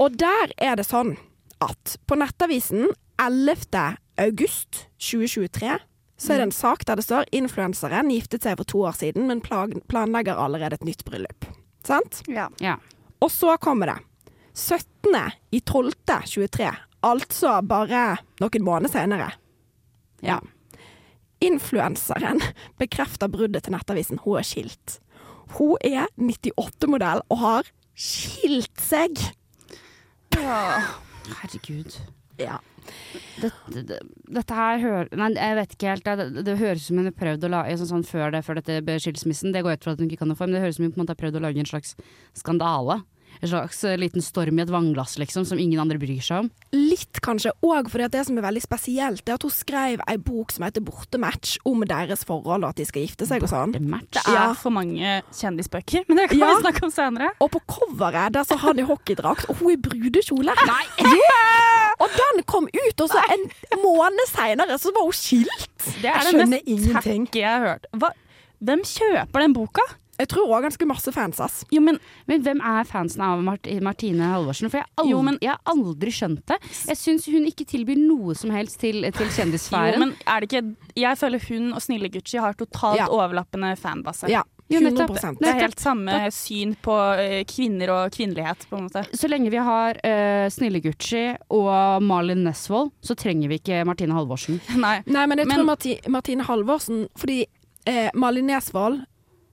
[0.00, 1.14] Og der er det sånn
[1.62, 2.88] at på Nettavisen
[3.22, 3.98] 11.
[4.18, 5.78] august 2023
[6.24, 9.26] så er det en sak der det står 'Influenseren giftet seg for to år siden,
[9.26, 11.50] men planlegger allerede et nytt bryllup'.
[11.84, 12.22] Sant?
[12.26, 12.48] Ja.
[12.60, 12.76] ja.
[13.20, 13.98] Og så kommer det
[14.54, 15.32] 17.
[15.52, 15.92] i 12.
[16.06, 16.70] 23,
[17.02, 19.32] altså bare noen måneder senere.
[20.22, 20.40] Ja.
[21.44, 22.42] Influenseren
[22.80, 24.20] bekrefter bruddet til Nettavisen.
[24.24, 24.98] Hun er skilt.
[25.58, 29.20] Hun er 98-modell og har skilt seg.
[30.34, 31.98] Herregud.
[32.40, 32.58] Ja.
[33.40, 33.98] Dette, det,
[34.28, 36.04] dette her hører Nei, jeg vet ikke helt.
[36.04, 38.42] Det, det, det høres ut som hun har prøvd å lage sånn, sånn før, det,
[38.46, 39.54] før dette skilsmissen.
[39.54, 40.88] Det går ut fra at hun ikke kan noe for, men det høres ut som
[40.88, 41.94] hun på en måte har prøvd å lage en slags
[42.36, 43.00] skandale.
[43.42, 46.50] En slags eh, liten storm i et vannglass, liksom, som ingen andre bryr seg om.
[46.72, 50.16] Litt kanskje Og fordi at det som er veldig spesielt, er at hun skrev ei
[50.16, 53.72] bok som heter Bortematch om deres forhold og at de skal gifte seg og sånn.
[53.74, 54.06] Det er.
[54.14, 54.52] Det er Ja.
[54.54, 56.54] for mange kjendisbøker, men det kan Ja.
[56.54, 57.30] vi snakke om senere.
[57.40, 60.54] Og på coveret der så har de hockeydrakt, og hun i brudekjole.
[60.72, 60.84] Nei!
[61.04, 61.92] Yeah!
[62.00, 63.44] Og den kom ut, og så en
[63.82, 65.68] måned seinere så var hun skilt.
[66.00, 67.26] Det er Jeg det skjønner mest ingenting.
[67.28, 67.86] tacky jeg har hørt.
[67.94, 68.10] Hva?
[68.64, 69.82] Hvem kjøper den boka?
[70.18, 71.64] Jeg tror òg ganske masse fans, ass.
[71.74, 74.70] Jo, men Men hvem er fansen av Mart Martine Halvorsen?
[74.70, 76.58] For jeg har aldri, Jo, men- jeg har aldri skjønt det.
[76.88, 80.76] Jeg syns hun ikke tilbyr noe som helst til, til Jo, men er det ikke
[80.96, 83.06] Jeg føler hun og Snille Gucci har totalt Ja.
[83.08, 84.28] overlappende fanbase.
[84.28, 84.42] Ja.
[84.70, 89.04] 100% Det er helt samme syn på eh, kvinner og kvinnelighet, på en måte.
[89.12, 94.14] Så lenge vi har uh, Snille Gucci og Malin Nesvold, så trenger vi ikke Martine
[94.16, 94.60] Halvorsen.
[94.76, 95.02] Nei.
[95.06, 97.44] Nei, men jeg Men- tror Marti, Martine Halvorsen Fordi
[97.86, 99.04] eh, Malin Nesvold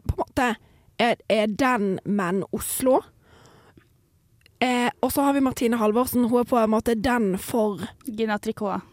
[0.07, 0.47] på en måte
[1.01, 2.99] er, er den, men Oslo.
[4.61, 6.27] Eh, og så har vi Martine Halvorsen.
[6.29, 8.37] Hun er på en måte den for Gina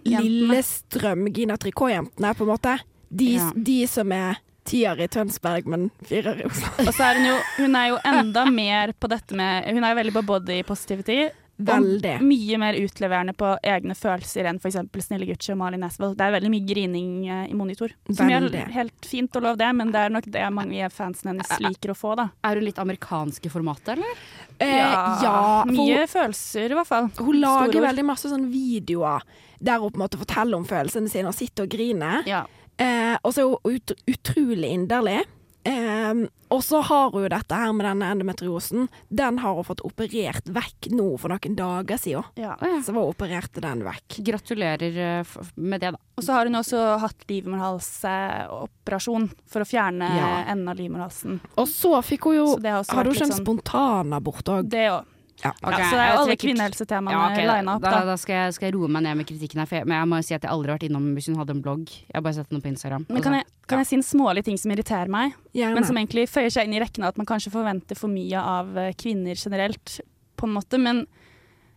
[0.08, 2.78] Lillestrøm, Gina Tricot-jentene, på en måte.
[3.10, 3.50] De, Ja.
[3.54, 6.72] de som er tier i Tønsberg, men firer i Oslo.
[6.86, 9.94] Og så er hun jo Hun er jo enda mer på dette med Hun er
[9.94, 11.30] jo veldig på body positivity.
[11.58, 12.12] Veldig.
[12.20, 14.78] Og mye mer utleverende på egne følelser enn f.eks.
[15.08, 16.14] Snille Gucci og Malin Nesvold.
[16.18, 17.94] Det er veldig mye grining eh, i monitor.
[18.12, 21.34] Som er helt fint og lov det, men det er nok det mange av fansene
[21.34, 22.28] hennes liker å få, da.
[22.46, 24.22] Er hun litt amerikanske formatet, eller?
[24.58, 25.40] Eh, ja, ja.
[25.70, 27.10] Mye følelser, i hvert fall.
[27.18, 27.88] hun lager Storord.
[27.88, 29.26] veldig masse sånne videoer
[29.58, 32.22] der hun på en måte forteller om følelsene sine og sitter og griner.
[32.28, 32.44] Ja.
[32.78, 35.24] Eh, og så er hun ut, utrolig inderlig.
[35.64, 36.14] Eh,
[36.48, 38.86] og så har hun dette her med denne endometriosen.
[39.12, 42.24] Den har hun fått operert vekk nå for noen dager siden.
[42.40, 42.54] Ja.
[42.84, 44.20] Så hun opererte den vekk.
[44.24, 45.24] Gratulerer eh,
[45.56, 45.98] med det, da.
[46.16, 50.30] Og så har hun også hatt livmorhalsoperasjon for å fjerne Ja.
[50.48, 51.40] enden av livmorhalsen.
[51.56, 54.68] Og så fikk hun jo Så har hun ikke en sånn- spontanabort òg?
[54.68, 55.04] Det òg.
[55.44, 55.52] Ja.
[55.62, 55.78] okay.
[55.78, 58.06] ja, så det er jo alle kvinnehelsetemaene Ja, okay, lina opp, da, da.
[58.08, 59.68] da skal, jeg, skal jeg roe meg ned med kritikken her.
[59.70, 61.38] For jeg, men jeg må jo si at jeg aldri har vært innom hvis hun
[61.38, 61.92] hadde en blogg.
[61.94, 63.06] Jeg har bare sett den på Instagram.
[63.12, 66.26] Men kan jeg, kan jeg si en smålig ting som irriterer meg, men som egentlig
[66.32, 69.38] føyer seg inn i rekken av at man kanskje forventer for mye av eh, kvinner
[69.38, 70.00] generelt,
[70.38, 70.80] på en måte.
[70.82, 71.04] Men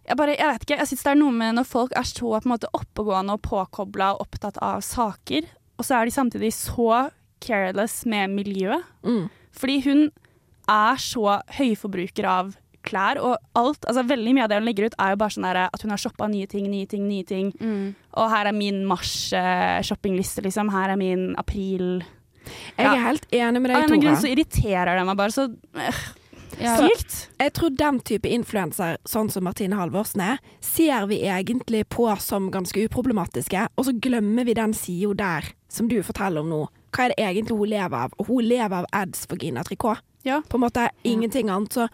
[0.08, 2.34] jeg bare, jeg vet ikke, jeg syns det er noe med når folk er så
[2.34, 5.46] på en måte oppegående og påkobla og opptatt av saker,
[5.78, 6.90] og så er de samtidig så
[7.42, 8.90] careless med miljøet.
[9.06, 9.30] mm.
[9.52, 10.06] Fordi hun
[10.72, 13.86] er så høyforbruker av klær og alt.
[13.88, 16.02] Altså Veldig mye av det hun legger ut, er jo bare sånn at hun har
[16.02, 17.52] shoppa nye ting, nye ting, nye ting.
[17.60, 17.96] Mm.
[18.18, 20.72] Og her er min mars-shoppingliste, liksom.
[20.72, 22.04] Her er min april.
[22.78, 22.94] Jeg Ja.
[22.94, 25.32] er helt enig med Av en deg, eller annen grunn så irriterer det meg bare
[25.32, 26.02] så øh,
[26.60, 26.76] Ja.
[27.40, 32.52] Jeg tror den type influenser, sånn som Martine Halvorsen er, ser vi egentlig på som
[32.52, 36.68] ganske uproblematiske, og så glemmer vi den sida der som du forteller om nå.
[36.92, 38.12] Hva er det egentlig hun lever av?
[38.20, 40.02] Og hun lever av ads for Gina Tricot.
[40.24, 40.42] Ja.
[40.42, 41.72] På en måte ingenting annet.
[41.74, 41.88] Så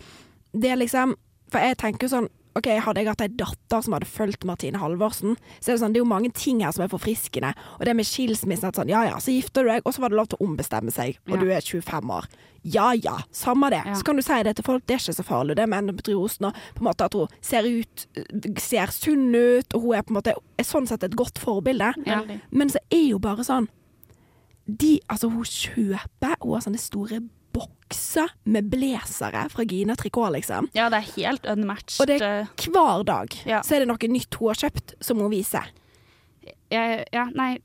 [0.54, 1.16] det er liksom
[1.52, 4.80] For jeg tenker jo sånn OK, hadde jeg hatt ei datter som hadde fulgt Martine
[4.82, 7.52] Halvorsen, så er det sånn, det er jo mange ting her som er forfriskende.
[7.78, 10.10] Og det med skilsmissen at sånn, ja ja, så gifter du deg, og så var
[10.10, 11.44] det lov til å ombestemme seg, og Ja.
[11.44, 12.26] du er 25 år.
[12.66, 13.84] Ja ja, samme det.
[13.86, 13.94] Ja.
[13.94, 15.56] Så kan du si det til folk, det er ikke så farlig.
[15.56, 18.08] Det med endometriosen og på en måte at hun ser ut,
[18.58, 21.94] ser sunn ut, og hun er på en måte er sånn sett et godt forbilde.
[22.10, 22.24] Ja.
[22.50, 23.70] Men så er jo bare sånn
[24.66, 27.22] de, altså Hun kjøper Hun har sånne store
[27.58, 30.70] bokser med blazere fra Gina Tricot, liksom.
[30.78, 32.02] Ja, det er helt unmatched.
[32.02, 33.62] Og det- er Hver dag Ja.
[33.62, 35.66] så er det noe nytt hun har kjøpt, som hun viser.
[36.72, 37.58] Ja, ja, nei,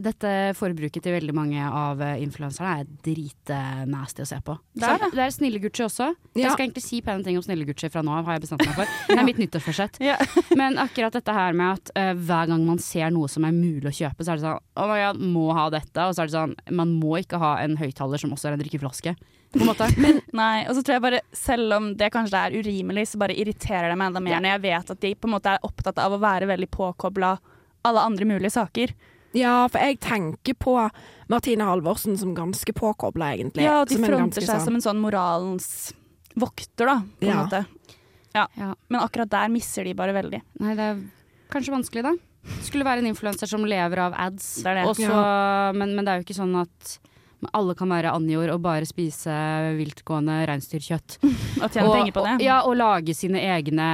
[0.00, 4.56] dette forbruket til veldig mange av eh, influenserne er dritnasty å se på.
[4.76, 6.10] Det er det er snille Gucci også.
[6.34, 6.44] Ja.
[6.44, 8.64] Jeg skal egentlig si pene ting om snille Gucci fra nå av, har jeg bestemt
[8.66, 8.94] meg for.
[9.08, 10.00] Det er mitt nyttårsforsett.
[10.10, 10.16] Ja.
[10.56, 13.86] Men akkurat dette her med at uh, hver gang man ser noe som er mulig
[13.86, 16.06] å kjøpe, så er det sånn Å oh god, må ha dette.
[16.06, 18.62] Og så er det sånn Man må ikke ha en høyttaler som også er en
[18.62, 19.14] drikkeflaske.
[19.52, 19.86] På en måte.
[20.40, 23.90] Nei, og så tror jeg bare, selv om det kanskje er urimelig, så bare irriterer
[23.90, 26.16] det meg enda mer når jeg vet at de på en måte er opptatt av
[26.16, 27.36] å være veldig påkobla
[27.88, 28.94] alle andre mulige saker.
[29.36, 30.74] Ja, for jeg tenker på
[31.30, 33.62] Martine Halvorsen som ganske påkobla, egentlig.
[33.62, 35.92] Ja, de fronter seg sånn- som en sånn moralens
[36.34, 37.66] vokter, da, på en måte.
[38.34, 38.46] Ja.
[38.56, 38.74] Ja.
[38.88, 40.42] Men akkurat der misser de bare veldig.
[40.60, 41.00] Nei, det er
[41.50, 42.14] kanskje vanskelig, da.
[42.64, 44.62] Skulle være en influenser som lever av ads.
[44.62, 44.84] Det er det.
[44.88, 45.72] Også, ja.
[45.76, 46.98] men, men det er jo ikke sånn at
[47.56, 49.32] alle kan være Anjor og bare spise
[49.78, 51.18] viltgående reinsdyrkjøtt.
[51.64, 52.34] Og tjene penger på det.
[52.38, 53.86] Og, ja, og lage sine egne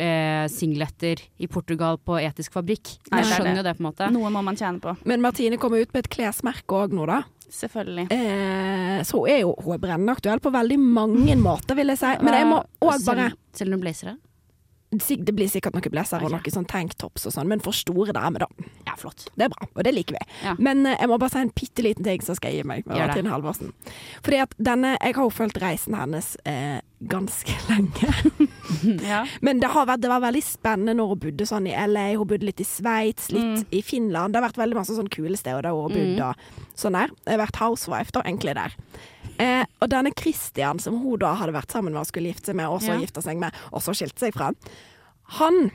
[0.00, 2.96] eh, singletter i Portugal på etisk fabrikk.
[3.10, 4.10] Nei, Jeg det er skjønner jo det, på en måte.
[4.16, 4.96] Noe må man tjene på.
[5.08, 7.22] Men Martine kommer ut med et klesmerke òg nå, da.
[7.54, 8.08] Selvfølgelig.
[8.10, 12.00] Eh, så hun er jo hun er brennende aktuell på veldig mange måter, vil jeg
[12.00, 12.12] si.
[12.24, 14.14] Men jeg må òg bare Selv, selv du blazere?
[14.16, 14.33] sig- Det
[14.98, 18.70] blir sikkert noen blazere og noen sånn tanktops og sånn, men for store damer, da.
[18.86, 19.26] Ja, flott.
[19.34, 20.24] Det er bra, og det liker vi.
[20.44, 20.54] Ja.
[20.58, 22.88] Men eh, jeg må bare si en bitte liten ting så skal jeg gi meg
[22.88, 23.72] med Gjør Halvorsen.
[24.24, 28.12] Fordi at denne Jeg har jo fulgt reisen hennes eh, ganske lenge.
[29.04, 29.22] Ja.
[29.44, 32.06] Men det, har vært, det var veldig spennende når hun bodde sånn i LA.
[32.18, 34.34] Hun bodde litt i Sveits, litt i Finland.
[34.34, 36.22] Det har vært veldig masse sånn kule steder der hun har bodd.
[36.28, 37.12] Og sånn der.
[37.24, 38.76] Jeg har vært housewife, da, egentlig der.
[39.38, 42.56] Eh, og denne Christian, som hun da hadde vært sammen med og skulle gifte seg
[42.60, 43.00] med, og så Ja.
[43.00, 44.52] gifta seg med, og så skilte seg fra,
[45.40, 45.70] han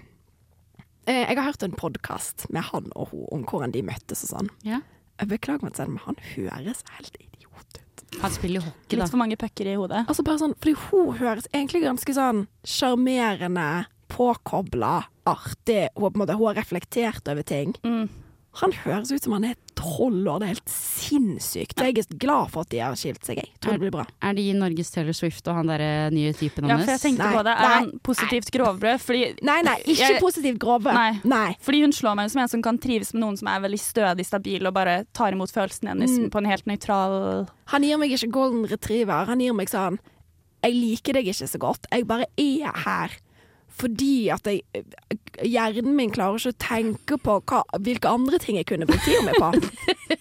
[1.08, 4.30] eh, Jeg har hørt en podkast med han og hun om hvordan de møttes og
[4.38, 4.50] sånn.
[4.64, 4.82] Ja.
[5.20, 8.22] Jeg beklager meg, men han høres helt idiot ut.
[8.22, 9.04] Han spiller jo hockey, da.
[9.04, 10.06] Litt for mange pucker i hodet.
[10.08, 15.90] Altså bare sånn, fordi hun høres egentlig ganske sånn sjarmerende, påkobla, artig.
[15.98, 17.76] Hun, på en måte, hun har reflektert over ting.
[17.84, 18.08] Mm.
[18.60, 20.40] Han høres ut som han er tolv år.
[20.42, 21.80] Det er helt sinnssykt.
[21.80, 23.38] Jeg er glad for at de har skilt seg.
[23.40, 24.04] Jeg tror det blir bra.
[24.26, 27.34] Er de Norges Taylor Swift og han derre nye typen Ja, for jeg tenkte Nei,
[27.38, 27.54] på det.
[27.56, 29.00] Er nei, han positivt grovbrød?
[29.06, 30.92] Fordi, Nei, nei, ikke Jeg- positivt grove.
[30.94, 31.20] Nei.
[31.24, 31.56] nei.
[31.62, 34.26] fordi hun slår meg som en som kan trives med noen som er veldig stødig,
[34.26, 36.30] stabil og bare tar imot følelsene hennes Mm.
[36.30, 39.26] på en helt nøytral Han gir meg ikke golden retriever.
[39.28, 40.00] Han gir meg sånn
[40.64, 41.86] Jeg liker deg ikke så godt.
[41.92, 43.10] Jeg bare er her.
[43.80, 44.62] Fordi at jeg,
[45.48, 49.24] hjernen min klarer ikke å tenke på hva, hvilke andre ting jeg kunne brukt tida
[49.24, 49.52] mi på.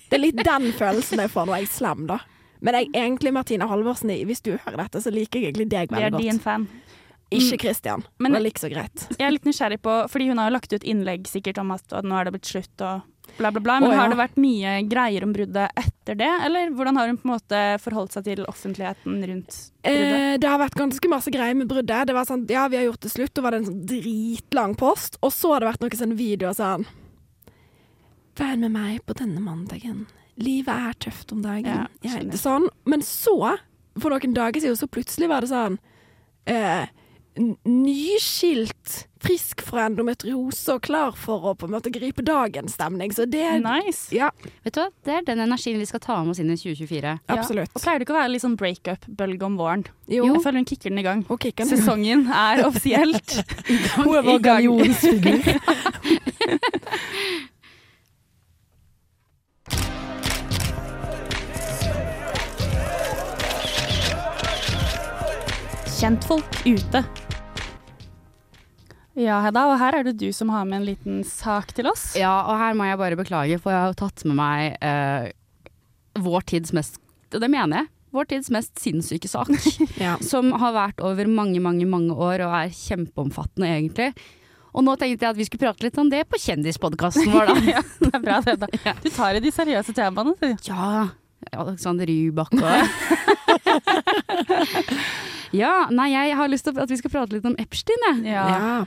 [0.08, 2.20] Det er litt den følelsen jeg får når jeg er slem, da.
[2.64, 6.02] Men jeg, egentlig, Martine Halvorsen, hvis du hører dette, så liker jeg egentlig deg Vi
[6.02, 6.66] er din fan.
[7.34, 8.02] Ikke Christian.
[8.18, 9.04] Men- det er like så greit.
[9.18, 11.84] Jeg er litt nysgjerrig på, fordi hun har jo lagt ut innlegg sikkert om at
[12.02, 13.02] nå er det blitt slutt og
[13.36, 13.78] bla, bla, bla.
[13.80, 14.00] Men oh, ja.
[14.00, 17.34] har det vært mye greier om bruddet etter det, eller hvordan har hun på en
[17.34, 20.14] måte forholdt seg til offentligheten rundt bruddet?
[20.18, 22.08] Eh, det har vært ganske masse greier med bruddet.
[22.08, 24.76] Det var sånn, ja, vi har gjort det slutt, og var det en sånn dritlang
[24.78, 25.20] post.
[25.22, 26.88] Og så har det vært noen sånne videoer sånn
[28.38, 30.04] Vær med meg på denne mandagen.
[30.38, 31.88] Livet er tøft om dagen.
[32.06, 32.68] Ja, sånn.
[32.86, 33.56] Men så,
[33.98, 35.80] for noen dager siden, så plutselig var det sånn
[36.46, 36.86] eh,
[37.38, 43.12] Nyskilt, frisk fra endometriose og klar for å på en måte gripe dagens stemning.
[43.14, 44.08] Så det er Nice.
[44.14, 44.30] Ja,
[44.64, 44.88] Vet du hva?
[45.06, 47.14] Det er den energien vi skal ta med oss inn i 2024.
[47.34, 47.70] absolutt.
[47.70, 47.74] Ja.
[47.78, 49.86] Og pleier det ikke å være litt sånn breakup-bølge om våren?
[50.10, 50.26] Jo.
[50.26, 51.24] Jeg føler hun kicker den i gang.
[51.28, 51.76] Og kicker den.
[51.78, 53.38] Sesongen er offisielt
[53.98, 55.42] Hun er vår gallionsfigur.
[65.98, 67.04] Kjentfolk ute.
[69.18, 72.12] Ja, Hedda, og her er det du som har med en liten sak til oss.
[72.18, 75.30] Ja, og her må jeg bare beklage, for jeg har tatt med meg eh,
[76.22, 77.00] vår tids mest
[77.34, 77.90] Og det mener jeg.
[78.14, 79.50] Vår tids mest sinnssyke sak.
[80.04, 80.14] Ja.
[80.24, 84.12] som har vært over mange, mange, mange år og er kjempeomfattende, egentlig.
[84.72, 87.56] Og nå tenkte jeg at vi skulle prate litt om det på kjendispodkasten vår, da.
[87.74, 88.70] ja, det er bra, Hedda.
[89.02, 90.52] Du tar i de seriøse temaene, du.
[90.70, 91.08] Ja.
[91.52, 92.62] Alexander Rybak og
[95.56, 98.34] Ja, nei, jeg har lyst til at vi skal prate litt om Epstein, jeg.
[98.34, 98.44] Ja.
[98.52, 98.84] ja.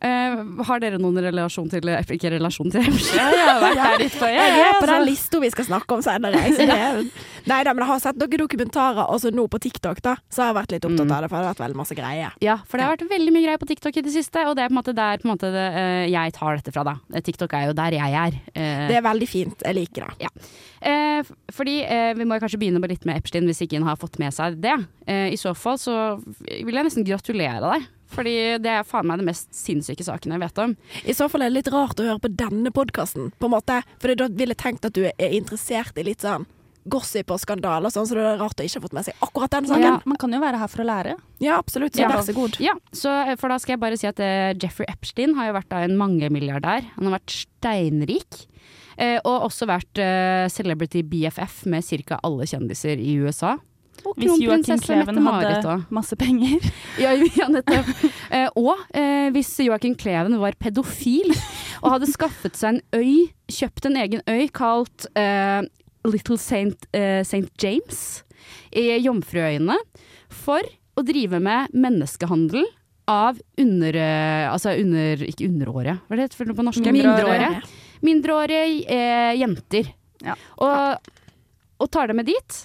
[0.00, 1.84] Eh, har dere noen relasjon til
[2.14, 2.86] Ikke relasjon til?
[3.18, 4.30] Ja, jeg har vært der litt før.
[4.32, 5.08] Jeg er på den altså.
[5.10, 6.40] lista vi skal snakke om senere.
[6.40, 7.02] Er,
[7.50, 10.48] nei da, men jeg har sett noen dokumentarer, også nå på TikTok, da, så jeg
[10.52, 11.12] har vært litt opptatt Mm.
[11.16, 12.32] av det, for det har vært veldig masse greier.
[12.44, 14.64] Ja, for det har vært veldig mye greier på TikTok i det siste, og det
[14.64, 16.96] er på en måte der på en måte det, eh, jeg tar dette fra, da.
[17.12, 18.40] Eh, TikTok er jo der jeg er.
[18.56, 19.62] Uh, Det er veldig fint.
[19.68, 20.28] Jeg liker det.
[20.28, 21.22] Ja.
[21.52, 21.76] fordi
[22.16, 24.76] Vi må kanskje begynne litt med Epstein, hvis ikke han har fått med seg det.
[25.06, 25.94] I så fall så
[26.48, 27.88] vil jeg nesten gratulere deg.
[28.10, 30.76] Fordi det er faen meg det mest sinnssyke saken jeg vet om.
[31.06, 33.82] I så fall er det litt rart å høre på denne podkasten, på en måte.
[34.02, 36.48] For da ville jeg tenkt at du er interessert i litt sånn
[36.90, 39.24] gossip og skandaler og sånn, så det er rart å ikke ha fått med seg
[39.24, 39.84] akkurat den saken.
[39.84, 39.94] Ja.
[39.98, 41.16] Ja, Man kan jo være her for å lære.
[41.52, 41.94] absolutt.
[41.94, 42.08] Så Ja.
[42.08, 42.60] vær så god.
[42.60, 45.58] Ja, så eh, for da skal jeg bare si at uh, Jeffrey Epstein har jo
[45.58, 46.88] vært da en mangemilliardær.
[46.96, 48.46] Han har vært steinrik.
[49.00, 52.18] Uh, og også vært uh, celebrity BFF med ca.
[52.22, 53.58] alle kjendiser i USA.
[54.06, 56.64] Og kronprinsesse Mette-Marit hadde og- masse penger.
[57.02, 57.90] Ja, ja nettopp.
[58.30, 61.32] Eh, og eh, hvis Joakim Kleven var pedofil
[61.82, 65.62] og hadde skaffet seg en øy, kjøpt en egen øy kalt eh,
[66.08, 68.22] Little Saint, eh, Saint James
[68.72, 69.76] i Jomfruøyene
[70.32, 70.64] for
[70.96, 72.64] å drive med menneskehandel
[73.10, 73.96] av under...
[73.96, 76.84] eh, altså under Ikke underårige, hva er det heter på norsk?
[76.84, 77.48] Mindreårige.
[77.50, 77.62] Mindreårige.
[78.06, 78.60] Mindreårige
[78.96, 79.90] eh, jenter.
[80.24, 80.36] Ja.
[80.60, 81.10] Og,
[81.80, 82.60] og tar dem med dit,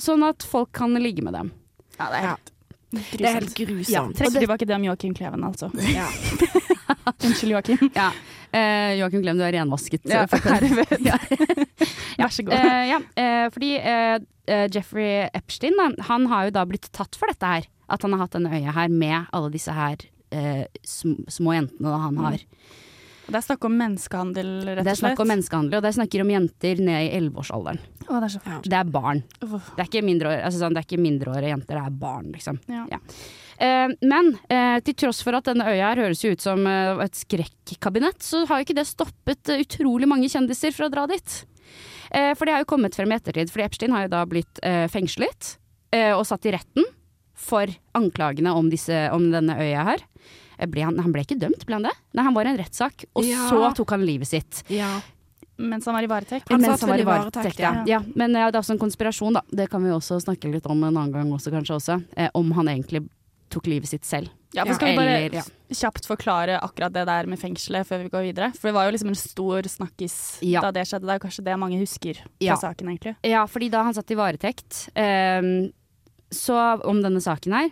[0.00, 1.52] sånn at folk kan ligge med dem.
[1.98, 2.52] Ja, det er helt,
[2.92, 3.92] helt Det er helt grusomt.
[3.92, 5.70] Ja, Trekker tilbake det om Joakim Kleven, altså.
[5.92, 6.06] Ja.
[7.24, 7.90] Unnskyld, Joakim.
[7.96, 8.10] Ja.
[8.52, 10.04] Eh, Joakim Glem, du er renvasket.
[10.08, 10.96] Ja, eh, for- herved.
[11.08, 11.18] Ja.
[12.26, 12.54] Vær så god.
[12.54, 17.16] Eh, ja, eh, fordi eh, eh, Jeffrey Epstein da, han har jo da blitt tatt
[17.18, 17.68] for dette her.
[17.92, 19.96] At han har hatt denne øya her med alle disse her
[20.32, 22.44] eh, sm små jentene da han har.
[23.26, 26.24] Det er snakk om menneskehandel, rett Det er snakk om menneskehandel, og det er snakker
[26.24, 27.78] om jenter ned i elleveårsalderen.
[28.02, 28.58] Det Ja.
[28.62, 29.22] Det er barn.
[29.40, 29.70] Uff.
[29.76, 32.58] Det er ikke mindreårige altså sånn, mindreårige jenter, det er barn, liksom.
[32.68, 32.86] Ja.
[32.90, 32.98] Ja.
[33.62, 36.98] Eh, men eh, til tross for at denne øya her høres jo ut som eh,
[37.04, 41.06] et skrekkabinett, så har jo ikke det stoppet eh, utrolig mange kjendiser fra å dra
[41.06, 41.46] dit.
[42.10, 44.60] Eh, for det har jo kommet frem i ettertid, fordi Epstein har jo da blitt
[44.66, 45.56] eh, fengslet
[45.94, 46.88] eh, og satt i retten
[47.38, 50.04] for anklagene om, disse, om denne øya her.
[50.70, 51.92] Ble han, han ble ikke dømt, ble han det?
[52.14, 53.48] Nei, han var i en rettssak, og Ja.
[53.50, 54.62] så tok han livet sitt.
[54.68, 55.00] ja.
[55.58, 56.48] Mens han var i varetekt.
[56.50, 57.84] Han Mens han var i varetekt, ja.
[57.86, 57.98] ja.
[58.16, 59.42] Men det er også en konspirasjon, da.
[59.52, 61.98] Det kan vi også snakke litt om en annen gang også, kanskje også.
[62.16, 63.04] Eh, om han egentlig
[63.52, 64.30] tok livet sitt selv.
[64.56, 68.08] Ja, for skal vi bare Eller, kjapt forklare akkurat det der med fengselet før vi
[68.10, 68.50] går videre?
[68.56, 70.60] For det var jo liksom en stor snakkis Ja.
[70.64, 71.06] da det skjedde.
[71.06, 72.56] Det er jo kanskje det mange husker fra Ja.
[72.56, 73.14] saken, egentlig.
[73.22, 75.68] Ja, fordi da han satt i varetekt, eh,
[76.32, 77.70] så om denne saken her,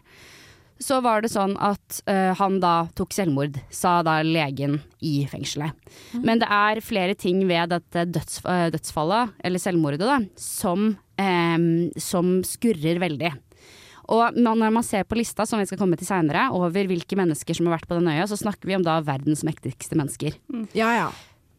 [0.80, 5.76] så var det sånn at uh, han da tok selvmord, sa da legen i fengselet.
[6.24, 10.90] Men det er flere ting ved dette døds, eh, dødsfallet, eller selvmordet, da, som,
[11.20, 13.32] um, som skurrer veldig.
[14.10, 17.56] Og når man ser på lista, som vi skal komme til senere, over hvilke mennesker
[17.56, 20.34] som har vært på den øya, så snakker vi om da verdens mektigste mennesker.
[20.74, 21.10] ja, ja.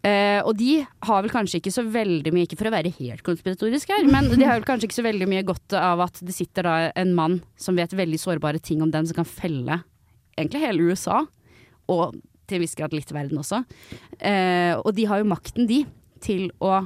[0.01, 3.21] Eh, og de har vel kanskje ikke så veldig mye, ikke for å være helt
[3.25, 6.33] konspiratorisk her, men de har vel kanskje ikke så veldig mye godt av at det
[6.33, 9.83] sitter da en mann som vet veldig sårbare ting om dem, som kan felle
[10.39, 11.19] egentlig hele USA,
[11.91, 12.17] og
[12.49, 13.61] til en viss grad litt verden også.
[14.17, 15.83] Uh, og de har jo makten, de,
[16.23, 16.81] til å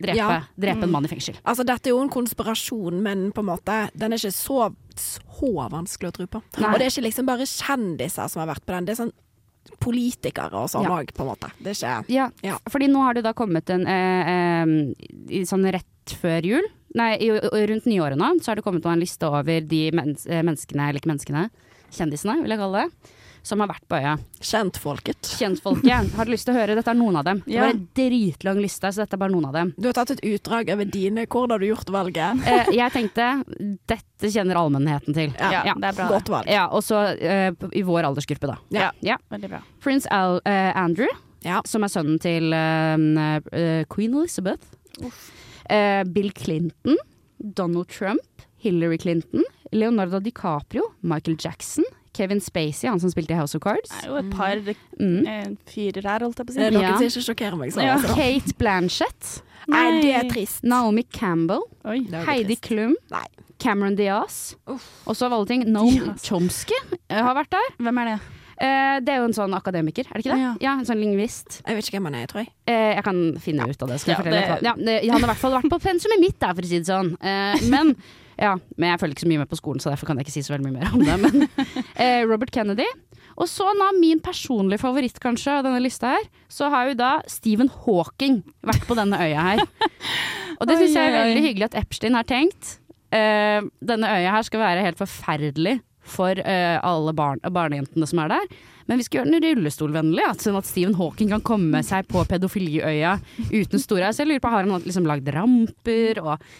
[0.00, 0.42] drepe, Ja.
[0.58, 1.38] drepe en mann i fengsel.
[1.44, 5.68] Altså, dette er jo en konspirasjon, men på en måte, den er ikke så, så
[5.70, 6.42] vanskelig å tro på.
[6.58, 6.72] Nei.
[6.72, 9.14] Og det er ikke liksom bare kjendiser som har vært på den, det er sånn
[9.80, 10.90] politikere og sånn Ja.
[11.00, 11.50] òg, på en måte.
[11.62, 12.04] Det skjer.
[12.08, 12.58] Ja, Ja.
[12.68, 14.62] fordi nå har det da kommet en eh,
[15.32, 15.84] eh, sånn rett
[16.20, 16.62] før jul,
[16.94, 20.26] nei, i, i- rundt nyåret nå, så har det kommet en liste over de mens,
[20.26, 21.50] eh, menneskene, eller ikke menneskene,
[21.92, 22.92] kjendisene, vil jeg kalle det,
[23.42, 24.16] som har vært på øya.
[24.40, 25.30] kjentfolket.
[25.38, 26.12] Kjentfolket.
[26.16, 26.74] Har du lyst til å høre?
[26.78, 27.42] Dette er noen av dem.
[27.46, 29.72] Det var en dritlang liste, så dette er bare noen av dem.
[29.78, 31.26] Du har tatt et utdrag over dine.
[31.26, 32.44] Hvordan har du gjort valget?
[32.46, 33.28] Eh, jeg tenkte
[33.90, 35.34] dette kjenner allmennheten til.
[35.38, 35.74] Ja, Ja.
[35.74, 36.08] det er bra.
[36.08, 36.46] Godt valg.
[36.50, 38.56] Ja, og så eh, i vår aldersgruppe, da.
[38.70, 38.90] Ja.
[39.00, 39.16] Ja.
[39.30, 39.62] Veldig bra.
[39.80, 41.08] Prince Al, eh, Andrew,
[41.42, 41.62] Ja.
[41.64, 44.64] som er sønnen til eh, eh, Queen Elizabeth.
[45.70, 46.96] Eh, Bill Clinton,
[47.38, 48.20] Donald Trump,
[48.58, 53.88] Hillary Clinton, Leonardo DiCaprio, Michael Jackson, Kevin Spacey, han som spilte i House of Cards.
[53.90, 54.56] Det er jo et par
[55.00, 55.26] Mm.
[55.26, 56.74] eh, fyrer her, holdt jeg på å er si.
[56.76, 56.96] Noen Ja.
[56.96, 57.84] som ikke sjokkerer meg sånn.
[57.86, 58.14] Ja, altså.
[58.14, 60.62] Kate Blanchett, Nei, det er trist.
[60.64, 62.00] Naomi Campbell, Oi.
[62.26, 62.62] Heidi trist.
[62.62, 63.24] Klum, Nei.
[63.58, 64.56] Cameron Diaz.
[64.66, 66.22] Og så av alle ting, Noam Diaz.
[66.26, 66.74] Chomsky
[67.10, 67.74] eh, har vært der.
[67.78, 68.20] Hvem er det?
[68.60, 70.40] Uh, det er jo en sånn akademiker, er det ikke det?
[70.40, 70.54] Ja.
[70.60, 71.62] Ja, en sånn lingvist.
[71.66, 72.50] Jeg vet ikke hvem han er, tror jeg.
[72.68, 74.00] Uh, jeg kan finne ut av det.
[74.02, 76.20] Skal jeg Ja, fortelle det- ja, det, han har i hvert fall vært på pensumet
[76.20, 77.14] mitt, der, for å si det sånn.
[77.24, 77.96] Uh, men,
[78.40, 80.34] ja, men jeg følger ikke så mye med på skolen, så derfor kan jeg ikke
[80.38, 81.16] si så veldig mye mer om det.
[81.20, 81.46] Men,
[82.02, 82.86] eh, Robert Kennedy.
[83.40, 87.10] Og så nå min personlige favoritt kanskje av denne lista her, så har jo da
[87.30, 89.62] Stephen Hawking vært på denne øya her.
[90.58, 92.78] Og det syns jeg er veldig hyggelig at Epstein har tenkt.
[93.12, 95.78] Eh, denne øya her skal være helt forferdelig
[96.10, 98.48] for eh, alle barn, barnejentene som er der.
[98.90, 102.24] Men vi skal gjøre den rullestolvennlig, ja, sånn at Stephen Hawking kan komme seg på
[102.26, 103.14] pedofiliøya
[103.52, 106.50] uten store Så jeg lurer på, Har han liksom lagd ramper og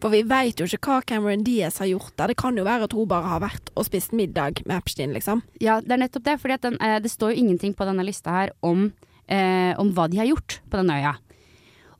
[0.00, 2.32] For vi veit jo ikke hva Cameron Diaz har gjort der.
[2.32, 5.42] Det kan jo være at hun bare har vært og spist middag med Epstein, liksom.
[5.60, 6.38] Ja, det er nettopp det.
[6.40, 8.88] For eh, det står jo ingenting på denne lista her om,
[9.28, 11.16] eh, om hva de har gjort på den øya.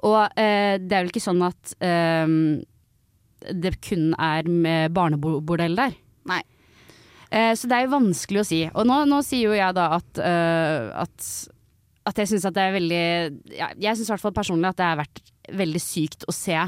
[0.08, 2.26] Og eh, det er vel ikke sånn at eh,
[3.52, 5.96] det kun er med barnebordell der.
[6.26, 6.40] Nei.
[7.30, 8.62] Eh, så det er jo vanskelig å si.
[8.72, 11.30] Og nå, nå sier jo jeg da at, eh, at,
[12.08, 13.04] at jeg syns at det er veldig
[13.58, 15.22] ja, Jeg syns i hvert fall personlig at det har vært
[15.56, 16.58] veldig sykt å se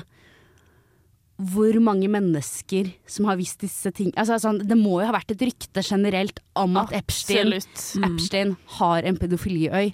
[1.38, 5.30] hvor mange mennesker som har visst disse ting altså, sånn, Det må jo ha vært
[5.36, 8.08] et rykte generelt om at Epstein, Absolutt.
[8.08, 9.92] Epstein har en pedofiliøy.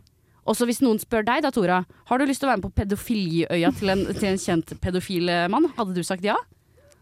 [0.49, 1.83] Også hvis noen spør deg da, Tora.
[2.09, 5.29] Har du lyst til å være med på pedofiliøya til en, til en kjent pedofil
[5.33, 5.69] eh, mann?
[5.77, 6.37] Hadde du sagt ja?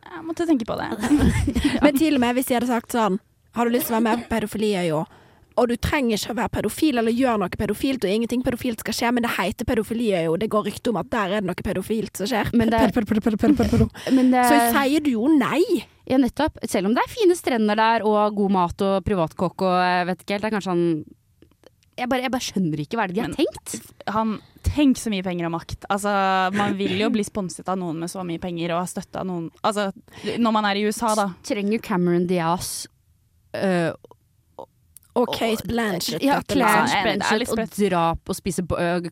[0.02, 0.90] Jeg måtte tenke på det.
[1.85, 3.20] Men til og med hvis jeg hadde sagt sånn
[3.55, 5.02] Har du lyst til å være med på pedofiliøya?
[5.56, 8.94] Og du trenger ikke å være pedofil eller gjøre noe pedofilt, og ingenting pedofilt skal
[8.94, 11.54] skje, men det heter pedofili jo, det går rykte om at der er det noe
[11.66, 12.52] pedofilt som skjer.
[12.54, 12.80] Men det-
[14.48, 15.62] Så sier du jo nei.
[16.06, 16.58] ja, nettopp.
[16.68, 20.18] Selv om det er fine strender der og god mat og privatkokk og jeg vet
[20.24, 20.42] ikke helt.
[20.42, 21.04] Det er kanskje han
[21.98, 23.92] jeg bare, jeg bare skjønner ikke hva er det de har Men- tenkt.
[24.08, 25.84] Han, tenk så mye penger og makt.
[25.90, 26.08] Altså,
[26.56, 29.26] man vil jo bli sponset av noen med så mye penger og ha støtte av
[29.26, 29.92] noen Altså,
[30.38, 31.28] når man er i USA, da.
[31.44, 32.86] Trenger Cameron Diaz
[33.54, 33.92] øh,
[35.14, 36.22] Og Kate Blanchett.
[36.25, 38.62] ja, litt Blanchett og drap og spise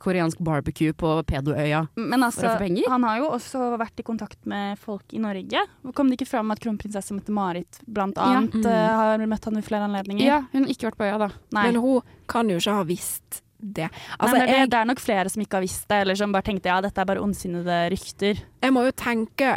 [0.01, 1.83] koreansk barbecue på pedoøya.
[1.97, 2.89] Men altså, For å få penger?
[2.89, 5.67] han har jo også vært i kontakt med folk i Norge.
[5.95, 8.31] Kom det ikke fram at kronprinsesse Mette-Marit blant Ja.
[8.39, 8.67] annet Mm.
[8.67, 10.25] eh, har møtt han ved flere anledninger?
[10.25, 11.31] Ja, hun har ikke vært på øya, da.
[11.53, 11.67] Nei.
[11.71, 13.91] Men hun kan jo ikke ha visst det.
[14.19, 16.15] Altså, Nei, men det, jeg, det er nok flere som ikke har visst det, eller
[16.17, 18.41] som bare tenkte ja, dette er bare ondsinnede rykter.
[18.63, 19.57] jeg må jo tenke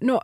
[0.00, 0.18] nå,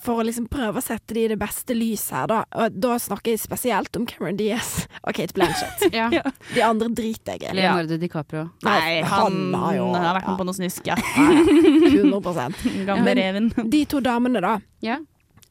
[0.00, 2.38] For å liksom prøve å sette de i det beste lyset her, da.
[2.62, 5.88] Og da snakker jeg spesielt om Cameron Diaz og Kate Blanchett.
[5.92, 6.08] Ja.
[6.54, 7.58] De andre driter jeg i.
[7.58, 8.46] Leonardo DiCaprio.
[8.66, 10.32] Nei, han, har jo har vært ja.
[10.32, 10.96] med på noe snusk, ja.
[10.96, 12.48] Nei, 100
[12.88, 13.50] Gamle reven.
[13.68, 14.56] De to damene, da.
[14.84, 14.98] Ja.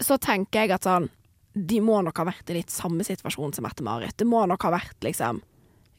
[0.01, 1.07] Så tenker jeg at sånn
[1.57, 4.13] De må nok ha vært i litt samme situasjon som Mette-Marit.
[4.17, 5.41] Det må nok ha vært liksom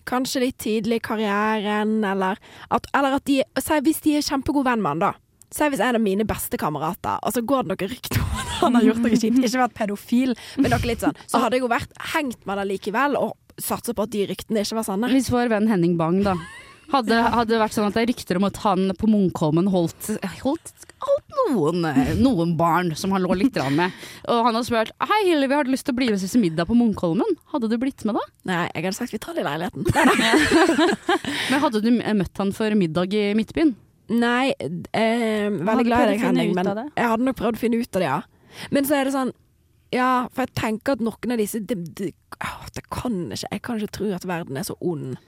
[0.09, 2.39] Kanskje litt tidlig i karrieren, eller
[2.73, 5.11] at, eller at de Si hvis de er kjempegod venn med han, da.
[5.55, 8.55] Si hvis en av mine beste kamerater Og så går det noen rykter om at
[8.59, 9.39] han har gjort noe kjipt.
[9.41, 11.17] Ikke vært pedofil, men noe litt sånn.
[11.31, 14.65] Så hadde jeg jo vært hengt med det likevel, og satsa på at de ryktene
[14.65, 15.11] ikke var sanne.
[15.13, 16.35] Hvis vår venn Henning Bang, da.
[16.89, 20.07] Hadde, hadde det vært sånn at det er rykter om at han på Munkholmen holdt,
[20.41, 21.85] holdt, holdt noen,
[22.17, 23.93] noen barn som han lå litt med.
[24.25, 26.41] Og han hadde spurt Hei Hillevi, har du lyst til å bli med og spise
[26.41, 27.37] middag på Munkholmen?
[27.53, 28.25] Hadde du blitt med da?
[28.49, 29.85] Nei, jeg hadde sagt vi tar det i leiligheten.
[31.51, 33.77] Men hadde du møtt han for middag i Midtbyen?
[34.09, 37.99] Nei, eh, veldig glad i deg, Henning, men jeg hadde nok prøvd å finne ut
[37.99, 38.21] av det, ja.
[38.73, 39.35] Men så er det sånn
[39.93, 42.09] Ja, for jeg tenker at noen av disse Det, det,
[42.75, 45.19] det kan ikke Jeg kan ikke tro at verden er så ond.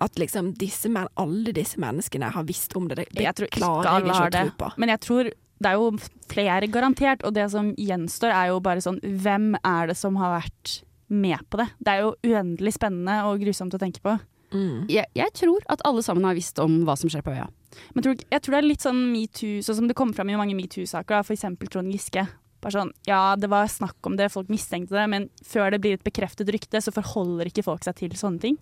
[0.00, 3.00] At liksom disse men, alle disse menneskene har visst om det.
[3.02, 4.44] Det, Jeg tror ikke alle har det.
[4.44, 4.70] å tro på.
[4.78, 5.90] Men jeg tror det er jo
[6.30, 10.36] flere garantert, og det som gjenstår er jo bare sånn Hvem er det som har
[10.38, 10.76] vært
[11.10, 11.66] med på det?
[11.82, 14.14] Det er jo uendelig spennende og grusomt å tenke på.
[14.54, 14.88] Mm.
[14.88, 17.48] Jeg, jeg tror at alle sammen har visst om hva som skjer på øya.
[17.94, 20.38] Men tror, jeg tror det er litt sånn metoo, sånn som det kommer fram i
[20.40, 21.46] mange metoo-saker, f.eks.
[21.68, 22.24] Trond Giske.
[22.58, 25.98] Bare sånn, ja, det var snakk om det, folk mistenkte det, men før det blir
[25.98, 28.58] et bekreftet rykte, så forholder ikke folk seg til sånne ting.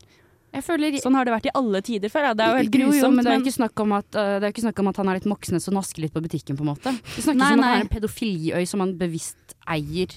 [0.65, 2.31] Føler Sånn har det vært i alle tider før.
[2.31, 2.37] Ja.
[2.37, 4.37] Det er jo helt jo, grusomt, men det er jo ikke snakk om at, uh,
[4.41, 6.57] det er ikke snakk om at han er litt Moxnes og nasker litt på butikken,
[6.57, 6.93] på en måte.
[7.13, 10.15] Det snakkes Nei, om at han er en pedofiliøy som han bevisst eier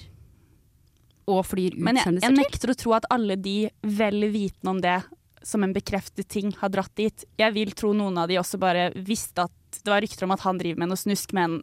[1.30, 4.80] og flyr ut Men jeg, jeg nekter å tro at alle de vel vitende om
[4.82, 4.96] det
[5.42, 7.24] som en bekreftet ting har dratt dit.
[7.40, 10.44] Jeg vil tro noen av de også bare visste at det var rykter om at
[10.44, 11.60] han driver med noe snusk, men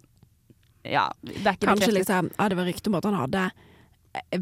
[0.87, 1.95] ja, det er ikke Kanskje bekreftet.
[1.99, 3.41] liksom Ja, det var rykter om at han hadde
[4.31, 4.39] eh,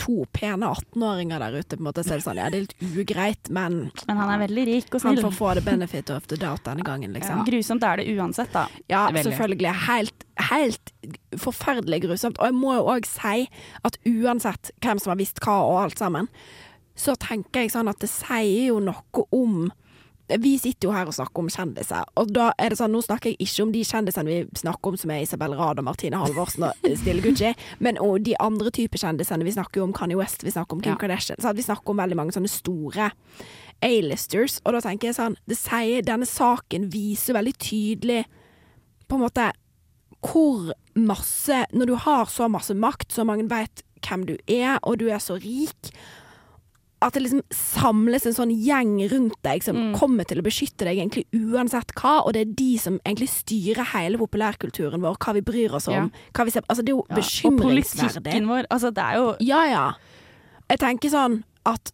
[0.00, 2.02] to pene 18-åringer der ute, på en måte.
[2.06, 4.96] Så er det sånn, ja, det er litt ugreit, men Men han er veldig rik
[4.96, 7.44] og han får få det benefit of the doubt denne gangen, liksom.
[7.46, 8.66] Grusomt er det uansett, da.
[8.88, 9.28] Ja, Veldig.
[9.28, 9.74] selvfølgelig.
[9.86, 10.94] Helt, helt
[11.36, 12.40] forferdelig grusomt.
[12.40, 13.48] Og jeg må jo òg si
[13.84, 16.30] at uansett hvem som har visst hva og alt sammen,
[16.96, 19.66] så tenker jeg sånn at det sier jo noe om
[20.42, 23.30] vi sitter jo her og snakker om kjendiser, og da er det sånn, nå snakker
[23.30, 26.64] jeg ikke om de kjendisene vi snakker om som er Isabel Rad og Martine Halvorsen
[26.66, 29.46] og Stille Gucci, men og de andre typer kjendisene.
[29.46, 30.98] Vi snakker jo om Kanye West, vi snakker om Kim Ja.
[30.98, 31.38] Kardashian.
[31.38, 33.12] Så vi snakker om veldig mange sånne store
[33.86, 38.24] A-listers, og da tenker jeg sånn det sier, Denne saken viser veldig tydelig
[39.06, 39.50] på en måte
[40.26, 44.98] hvor masse Når du har så masse makt, så mange vet hvem du er, og
[44.98, 45.92] du er så rik,
[47.06, 49.94] at det liksom samles en sånn gjeng rundt deg som Mm.
[49.98, 53.84] kommer til å beskytte deg egentlig uansett hva, og det er de som egentlig styrer
[53.94, 56.10] hele populærkulturen vår, hva vi bryr oss om.
[56.34, 56.44] Ja.
[56.44, 58.66] Vi ser, altså det er jo Ja, Og politikken vår.
[58.70, 59.92] Altså, det er jo Ja, ja.
[60.70, 61.92] Jeg tenker sånn at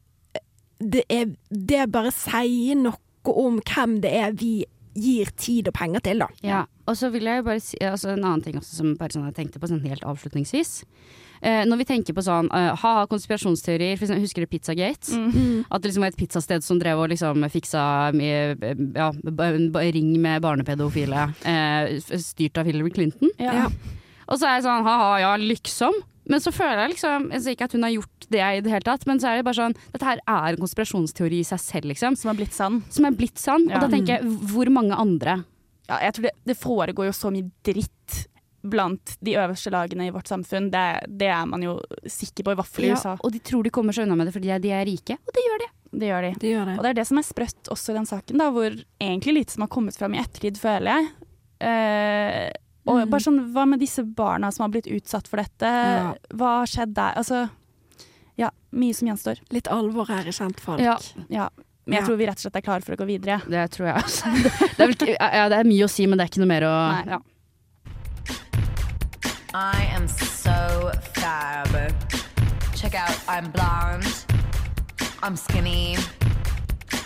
[0.80, 6.00] det er Det bare sier noe om hvem det er vi gir tid og penger
[6.04, 6.26] til, da.
[6.42, 9.08] Ja, og så vil jeg jo bare si altså en annen ting også som bare
[9.14, 10.82] sånn jeg tenkte på sånn helt avslutningsvis.
[11.42, 15.10] Eh, når vi tenker på sånn eh, ha-ha, konspirasjonsteorier, for eksempel, husker du Pizzagate?
[15.10, 15.64] Mm.
[15.66, 17.82] At det liksom var et pizzasted som drev og liksom fiksa
[18.14, 18.62] med,
[18.94, 19.10] ja,
[19.92, 23.34] ring med barnepedofile, eh, styrt av Hillary Clinton.
[23.42, 23.64] ja.
[23.64, 23.66] Ja.
[24.30, 25.96] Og så er jeg sånn ha-ha, ja, liksom.
[26.30, 28.86] Men så føler jeg liksom altså Ikke at hun har gjort det i det hele
[28.86, 31.90] tatt, men så er det bare sånn Dette her er en konspirasjonsteori i seg selv,
[31.90, 32.16] liksom.
[32.18, 32.78] Som er blitt sann.
[32.94, 33.66] Som er blitt sann.
[33.66, 33.80] Ja.
[33.80, 35.40] Og da tenker jeg, hvor mange andre
[35.90, 38.22] Ja, jeg tror det, det foregår jo så mye dritt
[38.62, 40.70] blant de øverste lagene i vårt samfunn.
[40.72, 43.14] Det, det er man jo sikker på, i hvert fall i ja, USA.
[43.18, 45.46] Og de tror de kommer seg unna med det fordi de er rike, og det
[45.46, 45.70] gjør de.
[45.92, 46.32] Det gjør de.
[46.40, 46.74] Det gjør det.
[46.78, 49.56] Og det er det som er sprøtt også i den saken, da, hvor egentlig lite
[49.56, 51.10] som har kommet fram i ettertid, føler jeg.
[51.62, 52.46] Eh,
[52.88, 53.10] og mm.
[53.12, 55.68] bare sånn, hva med disse barna som har blitt utsatt for dette?
[55.68, 56.14] Ja.
[56.38, 57.18] Hva har skjedd der?
[57.20, 57.44] Altså,
[58.40, 59.42] ja, mye som gjenstår.
[59.54, 60.82] Litt alvor her i kjentfolk.
[60.82, 60.96] Ja.
[61.28, 61.50] Ja.
[61.84, 62.06] Men jeg Ja.
[62.06, 63.40] tror vi rett og slett er klare for å gå videre.
[63.50, 64.32] Det tror jeg også.
[64.76, 66.66] Det er, vel ja, det er mye å si, men det er ikke noe mer
[66.66, 67.04] å Nei.
[67.16, 67.18] ja.
[69.54, 71.68] I am so fab.
[72.74, 74.08] Check out, I'm blonde,
[75.22, 75.96] I'm skinny,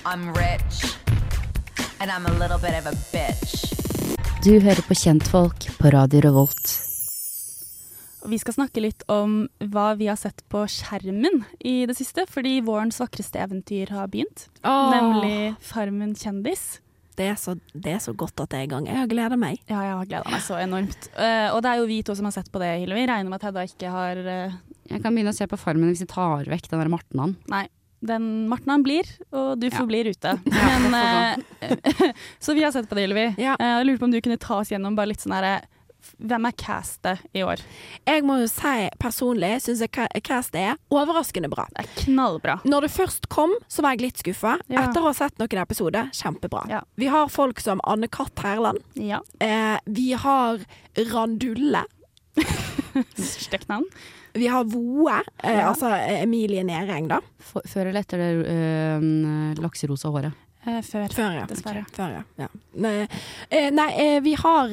[0.04, 0.96] I'm rich,
[2.00, 3.72] and I'm a little bit of a bitch.
[4.44, 6.82] Du hører på Kjentfolk på Radio Revolt.
[8.26, 12.60] Vi skal snakke litt om hva vi har sett på skjermen i det siste, fordi
[12.66, 14.48] vårens vakreste eventyr har begynt.
[14.62, 16.78] Åh, Nemlig Farmen kjendis.
[17.16, 18.86] Det, er så, det er så godt at det er i gang.
[18.90, 19.60] Jeg har gleda meg.
[19.70, 21.08] Ja, jeg har gleda meg så enormt.
[21.16, 23.06] Uh, og det er jo vi to som har sett på det, Hillevi.
[23.08, 24.58] Regner med at Hedda ikke har uh...
[24.90, 27.32] Jeg kan begynne å se på Farmen hvis de tar vekk den der Martnan.
[27.50, 27.64] Nei.
[28.06, 29.72] Den Marten han blir, og du Ja.
[29.78, 30.34] forblir ute.
[30.52, 32.12] Men, uh,
[32.44, 33.24] så vi har sett på det, Hillevi.
[33.42, 33.56] Ja.
[33.58, 35.54] Jeg lurer på om du kunne ta oss gjennom bare litt sånn herre
[36.18, 37.60] Hvem er castet i år?
[38.06, 41.66] Jeg må jo si personlig syns jeg ca- castet er overraskende bra.
[41.76, 42.58] Det er knallbra.
[42.64, 44.56] Når det først kom, så var jeg litt skuffa.
[44.68, 44.86] Ja.
[44.86, 46.64] Etter å ha sett noen episoder, kjempebra.
[46.70, 46.80] Ja.
[46.96, 48.78] Vi har folk som Anne Katt Herland.
[48.94, 49.20] Ja.
[49.40, 50.60] Eh, vi har
[51.12, 51.84] Randulle.
[53.16, 53.84] Stygt navn.
[54.36, 55.70] Vi har Voe, eh, Ja.
[55.72, 55.88] altså
[56.22, 57.20] Emilie Næreng, da.
[57.40, 60.32] For, før eller etter det øh, lakserosa håret.
[60.66, 61.12] Eh, før.
[61.14, 61.44] Før, ja.
[61.46, 61.84] Dessverre.
[61.94, 62.22] Før, ja.
[62.42, 62.48] ja.
[62.82, 62.94] Nei,
[63.50, 64.72] eh, nei eh, vi har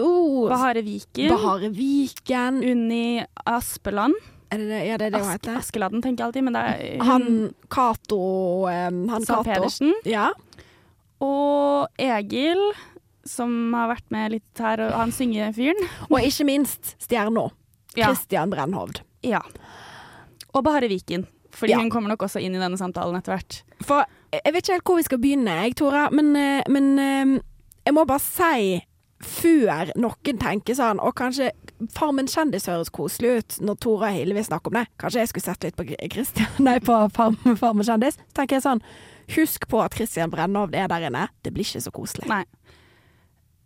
[0.00, 1.30] oh, Bahare Viken.
[1.30, 2.58] Bahare Viken.
[2.66, 4.18] Unni Aspeland.
[4.50, 5.56] Er det det, ja, det er det hun heter?
[5.60, 7.26] Askeladden, tenker jeg alltid, men det er Han
[7.68, 8.20] Cato
[8.66, 9.42] Han Sam Cato.
[9.44, 9.92] Pedersen.
[10.08, 10.30] Ja.
[11.20, 12.62] Og Egil,
[13.28, 15.82] som har vært med litt her, og han syngefyren.
[16.10, 17.48] Og ikke minst stjerna.
[17.96, 18.08] Ja.
[18.10, 19.02] Christian Brennhovd.
[19.26, 19.42] ja.
[20.56, 21.26] Og Bahare Viken.
[21.52, 21.78] Fordi Ja.
[21.82, 23.58] hun kommer nok også inn i denne samtalen etter hvert.
[23.84, 27.34] For jeg vet ikke helt hvor vi skal begynne, jeg, Tora, men, eh, men eh,
[27.86, 28.78] jeg må bare si
[29.24, 31.50] før noen tenker sånn, og kanskje
[31.94, 34.84] Farmen kjendis høres koselig ut når Tora og Hillevi snakker om det.
[34.98, 38.18] Kanskje jeg skulle sett litt på Christian, nei, på Farmen, Farmen kjendis.
[38.18, 38.82] Så tenker jeg sånn,
[39.36, 41.28] husk på at Christian Brennhovd er der inne.
[41.46, 42.26] Det blir ikke så koselig.
[42.30, 42.44] Nei.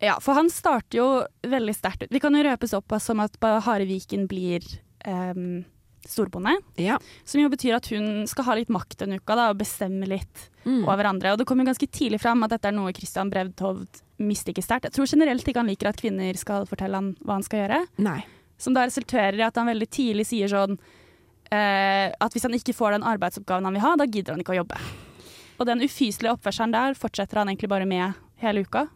[0.03, 1.07] Ja, for han starter jo
[1.47, 2.11] veldig sterkt ut.
[2.13, 4.65] Vi kan jo røpe såpass som at Bahare Viken blir
[5.07, 5.63] um,
[6.07, 6.55] storbonde.
[6.81, 6.97] Ja.
[7.25, 10.49] Som jo betyr at hun skal ha litt makt denne uka da, og bestemme litt
[10.63, 10.85] Mm.
[10.87, 11.33] over andre.
[11.33, 14.85] Og det kommer ganske tidlig fram at dette er noe Christian Brevtovd misliker sterkt.
[14.87, 17.81] Jeg tror generelt ikke han liker at kvinner skal fortelle han hva han skal gjøre.
[17.99, 18.21] Nei.
[18.57, 20.77] Som da resulterer i at han veldig tidlig sier sånn
[21.51, 24.55] eh, at hvis han ikke får den arbeidsoppgaven han vil ha, da gidder han ikke
[24.55, 24.79] å jobbe.
[25.59, 28.87] Og den ufyselige oppførselen der fortsetter han egentlig bare med hele uka.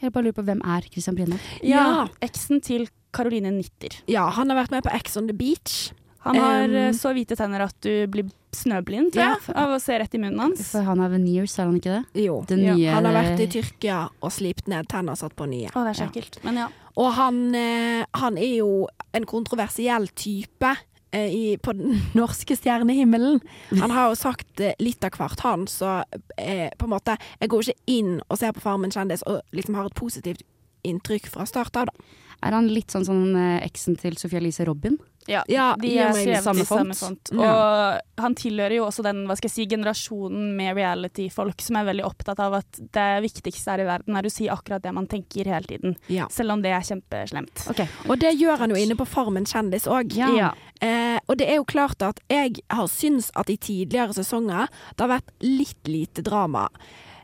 [0.00, 1.44] Jeg bare lurer på hvem er Christian Brennholt?
[1.62, 2.08] Ja.
[2.24, 4.00] Eksen til Caroline Nitter.
[4.10, 5.92] Ja, han har vært med på Ex on the Beach.
[6.22, 9.54] Han har Um, så hvite tenner at du blir snøblind, jeg, Ja.
[9.58, 10.60] av å se rett i munnen hans.
[10.70, 12.22] For han har veneers, er han ikke det?
[12.26, 12.44] Jo.
[12.48, 15.68] Ja, nye Han har vært i Tyrkia og slipt ned tenner og satt på nye.
[15.72, 16.38] Å, det er så ekkelt.
[16.44, 16.68] Men ja.
[16.96, 20.76] Og han, eh, han er jo en kontroversiell type
[21.12, 23.40] eh, i, på den norske stjernehimmelen.
[23.80, 26.04] Han har jo sagt litt av hvert, han, så
[26.36, 29.74] eh, på en måte Jeg går ikke inn og ser på Farmen kjendis og liksom
[29.80, 30.44] har et positivt
[30.84, 32.18] inntrykk fra start av, da.
[32.42, 34.98] Er han litt sånn som eh, eksen til Sophia Elise Robin?
[35.30, 37.28] Ja, Ja, de er skrevet samme i samme font.
[37.28, 37.32] font.
[37.38, 41.88] Og han tilhører jo også den hva skal jeg si, generasjonen med reality-folk som er
[41.90, 45.06] veldig opptatt av at det viktigste her i verden er å si akkurat det man
[45.10, 45.96] tenker hele tiden.
[46.12, 46.26] Ja.
[46.32, 47.66] Selv om det er kjempeslemt.
[47.70, 47.86] Okay.
[48.08, 50.16] Og det gjør han jo inne på Farmen kjendis òg.
[50.16, 50.52] Ja.
[50.82, 54.66] Eh, og det er jo klart at jeg har syntes at i tidligere sesonger
[54.96, 56.68] det har vært litt lite drama.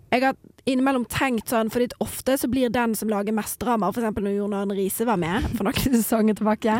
[0.08, 0.36] Jeg har
[0.68, 4.56] innimellom tenkt sånn, fordi ofte så blir den som lager mest drama, eksempel når Jon
[4.56, 6.78] Arne Riise var med for noen sesonger tilbake,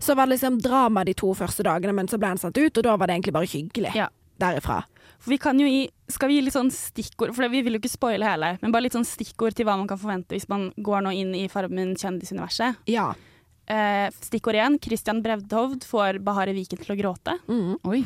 [0.00, 2.76] så var det liksom drama de to første dagene, men så ble han sendt ut,
[2.76, 3.96] og da var det egentlig bare hyggelig.
[3.96, 4.10] Ja.
[4.36, 4.82] derifra.
[5.16, 7.80] For vi kan jo gi, skal vi gi litt sånn stikkord, for vi vil jo
[7.80, 10.68] ikke spoile hele, men bare litt sånn stikkord til hva man kan forvente hvis man
[10.76, 12.82] går nå inn i Farmen kjendisuniverset.
[12.92, 13.08] Ja.
[13.66, 17.38] Eh, stikkord én, Christian Brevdhovd får Bahareh Viken til å gråte.
[17.48, 17.78] Mm.
[17.88, 18.04] Oi.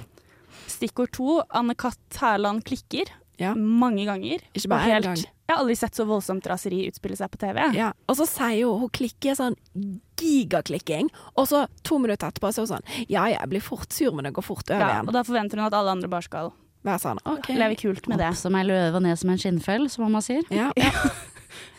[0.70, 3.10] Stikkord to, Anne Katt Hærland klikker.
[3.40, 3.54] Ja.
[3.56, 4.42] Mange ganger.
[4.54, 5.16] Ikke bare helt, gang.
[5.50, 7.58] Jeg har aldri sett så voldsomt raseri utspille seg på TV.
[7.74, 7.88] Ja.
[8.06, 9.56] Og så sier jo hun klikker sånn
[10.20, 13.90] gigaklikking, og så to minutter etterpå så er hun sånn Ja, ja, jeg blir fort
[13.96, 15.08] sur, men det går fort over Ja, igjen.
[15.08, 16.52] og da forventer hun at alle andre bare skal
[16.84, 17.48] Være sånn OK.
[17.60, 18.30] leve kult med det.
[18.32, 20.40] Opp som ei løve og ned som en skinnfell, som mamma sier.
[20.48, 20.70] Ja.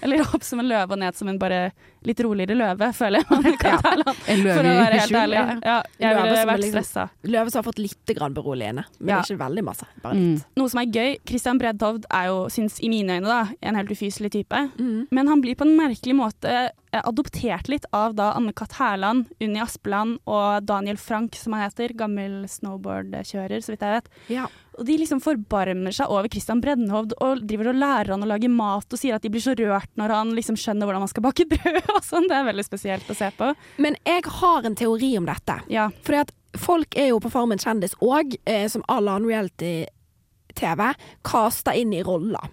[0.01, 1.71] Eller opp som en løve og ned som en bare
[2.03, 3.27] litt roligere løve, føler jeg.
[3.29, 3.83] Anne-Kat.
[3.85, 4.21] Hærland.
[4.27, 5.41] En løve For å i være helt skjul, ærlig.
[5.63, 5.75] ja.
[6.01, 7.03] Jeg Løve ville vært liksom- stressa.
[7.35, 9.19] Løve som har fått litt beroligende, men Ja.
[9.21, 9.85] ikke veldig masse.
[10.01, 10.43] Bare Mm.
[10.57, 13.89] Noe som er gøy, Christian Bredtovd er jo, syns i mine øyne, da, en helt
[13.89, 14.71] ufyselig type.
[14.79, 15.07] Mm.
[15.11, 16.49] Men han blir på en merkelig måte
[16.93, 18.73] eh, adoptert litt av da Anne-Kat.
[18.81, 21.93] Hærland, Unni Aspeland og Daniel Frank, som han heter.
[21.95, 24.09] Gammel snowboardkjører, så vidt jeg vet.
[24.29, 24.47] Ja.
[24.79, 28.47] Og de liksom forbarmer seg over Christian Brennhovd og driver og lærer han å lage
[28.49, 31.25] mat og sier at de blir så rørt når han liksom skjønner hvordan man skal
[31.25, 32.29] bake brød og sånn.
[32.31, 33.51] Det er veldig spesielt å se på.
[33.83, 35.57] Men jeg har en teori om dette.
[35.67, 35.89] Ja.
[36.07, 40.93] Fordi at folk er jo på Farmen kjendis òg, eh, som all annen reality-TV,
[41.23, 42.47] kasta inn i roller.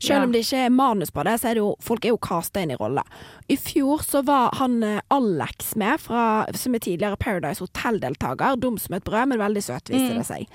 [0.00, 0.22] Selv Ja.
[0.24, 2.62] om det ikke er manus på det, så er det jo folk er jo kasta
[2.62, 3.04] inn i roller.
[3.48, 8.56] I fjor så var han eh, Alex med, fra, som er tidligere Paradise Hotel-deltaker.
[8.58, 10.18] Dum som et brød, men veldig søt, viste Mm.
[10.18, 10.46] det seg.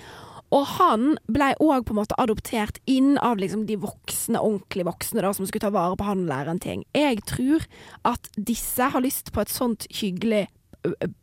[0.52, 5.24] Og han ble òg på en måte adoptert inn av liksom de voksne, ordentlig voksne,
[5.24, 6.84] da, som skulle ta vare på han og lære en ting.
[6.98, 7.68] Jeg tror
[8.08, 10.50] at disse har lyst på et sånt hyggelig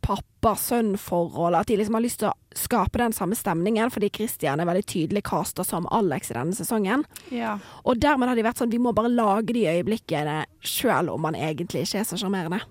[0.01, 1.55] pappa-sønn-forhold.
[1.55, 4.85] At de liksom har lyst til å skape den samme stemningen, fordi Christian er veldig
[4.87, 7.05] tydelig casta som Alex i denne sesongen.
[7.29, 7.57] ja.
[7.83, 11.35] Og dermed har de vært sånn vi må bare lage de øyeblikkene sjøl om han
[11.35, 12.61] egentlig ikke er så sjarmerende.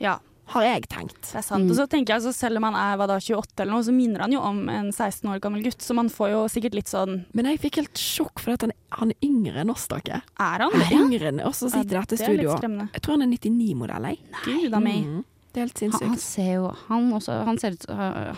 [0.00, 0.18] ja.
[0.50, 1.20] Har jeg tenkt.
[1.30, 1.68] Det er sant.
[1.70, 3.94] Og så tenker jeg altså, Selv om han er hva da, 28 eller noe, så
[3.94, 5.80] minner han jo om en 16 år gammel gutt.
[5.84, 8.72] Så man får jo sikkert litt sånn Men jeg fikk helt sjokk, for at han,
[8.98, 10.22] han er yngre enn oss, dere.
[10.42, 12.96] Er han Han er yngre enn oss og sitter i dette det er litt studioet.
[12.96, 14.18] Jeg tror han er 99-modell, jeg.
[14.46, 15.04] Gud a meg.
[15.06, 15.20] Mm.
[15.50, 16.22] Det er helt Han, han sinnssykt.
[16.22, 17.86] ser jo Han, også, han, ser ut,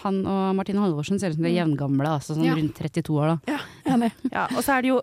[0.05, 2.55] han og Martine Halvorsen ser ut som de er jevngamle, altså sånn Ja.
[2.57, 3.57] rundt 32 år, da.
[3.57, 3.59] Ja,
[3.97, 4.13] enig.
[4.33, 5.01] Ja, og så er det jo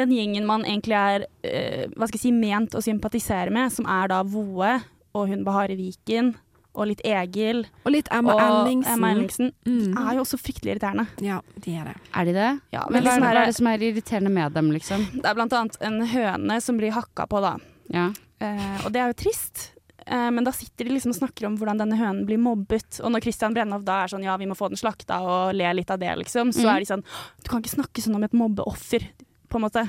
[0.00, 3.84] den gjengen man egentlig er eh, hva skal jeg si, ment å sympatisere med, som
[3.90, 4.78] er da Voe
[5.12, 6.32] og hun Bahare Viken
[6.74, 8.92] og litt Egil Og litt Emma og Ellingsen.
[8.92, 9.50] Emma Ellingsen.
[9.66, 9.96] Mm.
[9.98, 11.06] Er jo også fryktelig irriterende.
[11.24, 11.96] Ja, de er det.
[12.14, 12.50] Er de det?
[12.74, 15.04] Ja, Men men det, hva er det som er irriterende med dem, liksom?
[15.16, 17.56] Det er blant annet en høne som blir hakka på, da.
[17.90, 18.08] Ja.
[18.40, 19.70] Eh, og det er jo trist.
[20.06, 23.00] Eh, men da sitter de liksom og snakker om hvordan denne hønen blir mobbet.
[23.02, 25.74] Og når Christian Brennhoff da er sånn ja, vi må få den slakta og le
[25.76, 26.70] litt av det, liksom, så mm.
[26.72, 29.10] er de sånn du kan ikke snakke sånn om et mobbeoffer,
[29.50, 29.84] på en måte.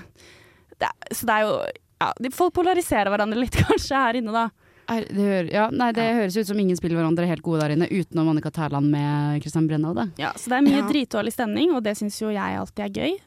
[0.78, 1.56] Det er, så det er jo
[2.02, 4.71] ja, Folk polariserer hverandre litt kanskje her inne, da.
[4.92, 7.76] Er, det, hører, ja, nei, det høres ut som ingen spiller hverandre helt gode der
[7.78, 10.10] inne, utenom Annika Tærland med Christian Brenna.
[10.20, 10.88] Ja, så det er mye Ja.
[10.90, 13.20] dritdårlig stemning, og det syns jo jeg alltid er gøy.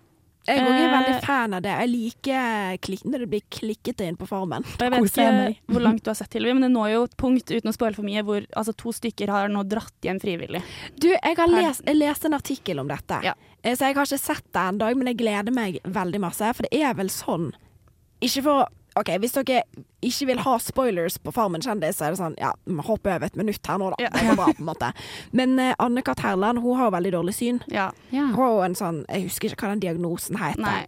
[0.45, 1.71] Jeg er Eh, veldig fan av det.
[1.73, 4.63] Jeg liker klik når det blir klikket inn på formen.
[4.79, 7.47] Jeg vet ikke hvor langt du har sett, Hilvi, men det når jo et punkt,
[7.49, 10.61] uten å spoile for mye, hvor altså, to stykker har nå dratt hjem frivillig.
[11.01, 13.23] Du, jeg har lest, jeg leste en artikkel om dette.
[13.25, 13.33] Ja.
[13.63, 16.53] Eh, Så jeg har ikke sett det ennå, men jeg gleder meg veldig masse.
[16.55, 17.55] For det er vel sånn
[18.21, 19.63] Ikke for OK, hvis dere
[20.07, 22.53] ikke vil ha spoilers på Farmen kjendis, så er det sånn Ja,
[22.87, 23.97] hopp over et minutt her nå, da.
[24.07, 24.93] Det går bra, på en måte.
[25.33, 26.21] Men uh, Anne-Kat.
[26.25, 27.63] Herland, hun har jo veldig dårlig syn.
[27.69, 27.91] Ja.
[28.15, 28.29] Ja.
[28.31, 30.63] Hun har jo en sånn Jeg husker ikke hva den diagnosen heter.
[30.63, 30.85] Nei.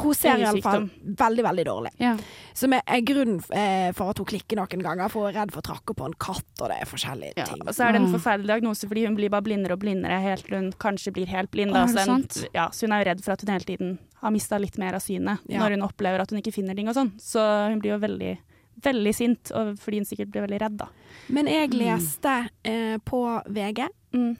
[0.00, 0.84] Hun ser i alle fall
[1.18, 1.90] veldig, veldig dårlig.
[2.00, 2.12] Ja.
[2.56, 5.50] Som er, er grunnen eh, for at hun klikker noen ganger, for hun er redd
[5.52, 7.60] for å trakke på en katt, og det er forskjellige Ja, ting.
[7.66, 8.14] og så er det en Mm.
[8.14, 11.50] forferdelig diagnose fordi hun blir bare blindere og blindere helt til hun kanskje blir helt
[11.50, 11.74] blind.
[11.76, 12.24] Er Så, den,
[12.54, 14.94] ja, så hun er jo redd for at hun hele tiden har mista litt mer
[14.94, 15.60] av synet Ja.
[15.62, 17.12] når hun opplever at hun ikke finner ting og sånn.
[17.18, 17.40] Så
[17.70, 18.38] hun blir jo veldig,
[18.82, 20.88] veldig sint, og fordi hun sikkert blir veldig redd, da.
[21.28, 24.36] Men jeg leste eh, på VG Mm.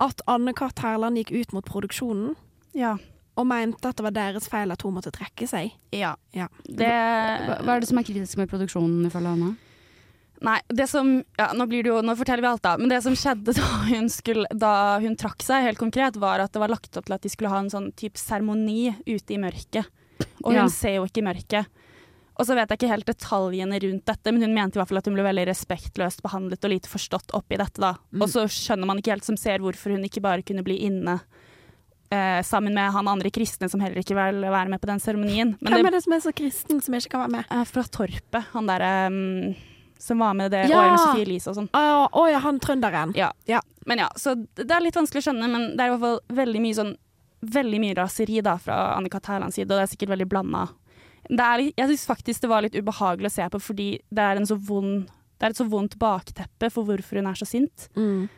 [0.00, 0.78] at Anne-Kat.
[0.80, 2.34] Herland gikk ut mot produksjonen
[2.74, 2.96] Ja.
[3.36, 5.72] og mente at det var deres feil at hun måtte trekke seg.
[5.92, 6.14] ja.
[6.32, 6.48] Ja.
[6.66, 9.56] Det Hva, hva er det som er kritisk med produksjonen, ifølge Anna?
[10.40, 12.76] Nei, det som ja, nå, blir det jo, nå forteller vi alt, da.
[12.80, 14.72] Men det som skjedde da hun, skulle, da
[15.02, 17.52] hun trakk seg, helt konkret, var at det var lagt opp til at de skulle
[17.52, 19.90] ha en sånn type seremoni ute i mørket.
[20.44, 20.68] Og hun Ja.
[20.72, 21.68] ser jo ikke i mørket.
[22.40, 25.00] Og så vet jeg ikke helt detaljene rundt dette, men hun mente i hvert fall
[25.02, 27.94] at hun ble veldig respektløst behandlet og lite forstått oppi dette, da.
[28.16, 28.22] Mm.
[28.24, 31.18] Og så skjønner man ikke helt som ser hvorfor hun ikke bare kunne bli inne
[32.08, 35.52] eh, sammen med han andre kristne som heller ikke vil være med på den seremonien.
[35.60, 37.50] Hvem er det som er så kristen som ikke kan være med?
[37.52, 39.52] Eh, fra Torpet, han derre um,
[40.00, 40.80] som var med det Ja.
[40.80, 41.68] året med Sofie Elise og sånn.
[41.76, 43.12] Å å ja, han trønderen.
[43.14, 43.30] Ja.
[43.46, 43.60] Ja.
[43.86, 46.20] Men ja, så det er litt vanskelig å skjønne, men det er i hvert fall
[46.42, 46.96] veldig mye sånn
[47.40, 50.66] Veldig mye raseri da fra Annika Tærlands side, og det er sikkert veldig blanda.
[51.30, 54.58] Jeg syns faktisk det var litt ubehagelig å se på, fordi det er, en så
[54.60, 55.06] vond,
[55.40, 57.86] det er et så vondt bakteppe for hvorfor hun er så sint.
[57.96, 58.28] Mm.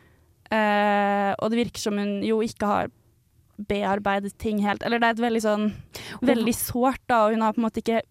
[0.47, 2.93] Uh, og det virker som hun jo ikke har
[3.59, 4.83] bearbeidet ting helt.
[4.87, 5.67] Eller det er et veldig sånn
[6.23, 8.01] Veldig sårt, da, og hun har på en måte ikke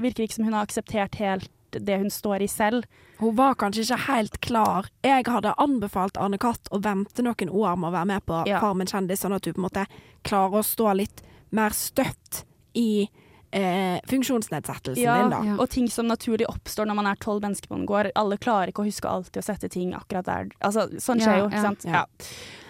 [0.00, 2.84] Virker ikke som hun har akseptert helt det hun står i selv.
[3.20, 4.88] Hun var kanskje ikke helt klar.
[5.04, 8.60] Jeg hadde anbefalt Anne Katt å vente noen år med å være med på Ja.
[8.60, 9.86] Farmen kjendis, sånn at hun på en måte
[10.24, 12.44] klarer å stå litt mer støtt
[12.74, 13.08] i
[13.52, 15.40] eh, funksjonsnedsettelsen Ja, din, da.
[15.44, 15.56] Ja.
[15.58, 18.10] og ting som naturlig oppstår når man er tolv mennesker på en gård.
[18.14, 20.48] Alle klarer ikke å huske alltid å sette ting akkurat der.
[20.62, 21.84] Altså, sånn skjer Ja, jo, ikke sant.
[21.84, 22.04] ja.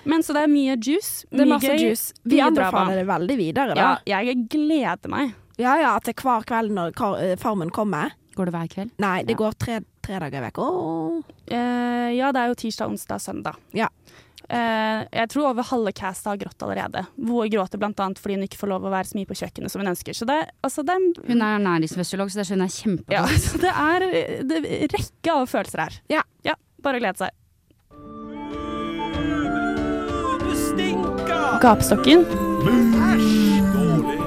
[0.05, 1.27] Men så det er mye juice.
[1.31, 1.79] Det er masse gøy.
[1.91, 2.13] juice.
[2.25, 5.35] Vi anbefaler det veldig videre, Ja, jeg gleder meg.
[5.61, 8.15] Ja ja, til hver kveld når eh, Farmen kommer.
[8.37, 8.91] Går det hver kveld?
[9.03, 9.37] Nei, det Ja.
[9.43, 10.63] går tre, tre dager i uka.
[10.63, 11.23] Åh.
[11.51, 13.57] Eh, ja, det er jo tirsdag, onsdag, søndag.
[13.73, 13.89] Ja.
[14.51, 17.05] Eh, jeg tror over halve castet har grått allerede.
[17.17, 19.83] Hvor gråter annet fordi hun ikke får lov å være så mye på kjøkkenet som
[19.83, 20.13] hun ønsker.
[20.17, 23.13] Så det, altså, det Hun er ernæringsfysiolog, så det skjønner jeg kjempegodt.
[23.13, 23.99] Ja, så det er
[24.43, 26.01] det rekke av følelser her.
[26.09, 26.23] Ja.
[26.45, 27.31] ja bare glede seg.
[30.41, 31.61] Du stinker!
[31.63, 32.27] Gapestokken.
[33.11, 33.61] Æsj!
[33.75, 34.19] Dårlig.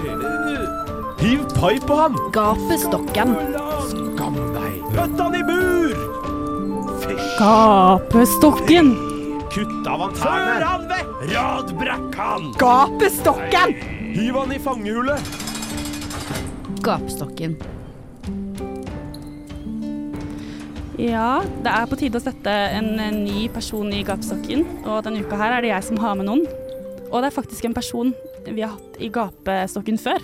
[1.23, 2.15] Hiv pai på han!
[2.35, 3.35] Gapestokken.
[7.43, 8.93] Gapestokken!
[9.51, 10.51] Kutt av han tærne!
[10.53, 11.07] Før han vekk!
[11.33, 12.45] Radbrekk han!
[12.61, 13.73] Gapestokken!
[14.13, 15.33] Hiv han i fangehullet!
[16.85, 17.57] Gapestokken.
[20.95, 24.63] Ja, det er på tide å sette en, eh, ny person i gapestokken.
[24.85, 26.47] Og denne uka her er det jeg som har med noen.
[27.11, 28.15] Og det er faktisk en person
[28.47, 30.23] vi har hatt i gapestokken før.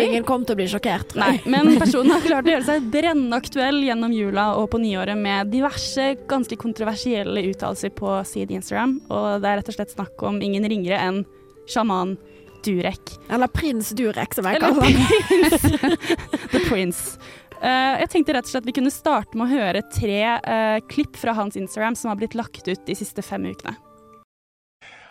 [0.00, 2.88] Ingen kom til å bli sjokkert, tror Nei, men personen har klart å gjøre seg
[2.92, 8.98] brennaktuell gjennom jula og på nyåret med diverse ganske kontroversielle uttalelser på sin Instagram.
[9.08, 11.24] Og det er rett og slett snakk om ingen ringere enn
[11.70, 12.16] sjaman
[12.64, 13.14] Durek.
[13.32, 15.96] Eller prins Durek, som jeg kaller han.
[16.52, 17.16] The Prince.
[17.60, 21.16] Uh, jeg tenkte rett og slett vi kunne starte med å høre tre uh, klipp
[21.20, 23.76] fra hans Instagram som har blitt lagt ut de siste fem ukene.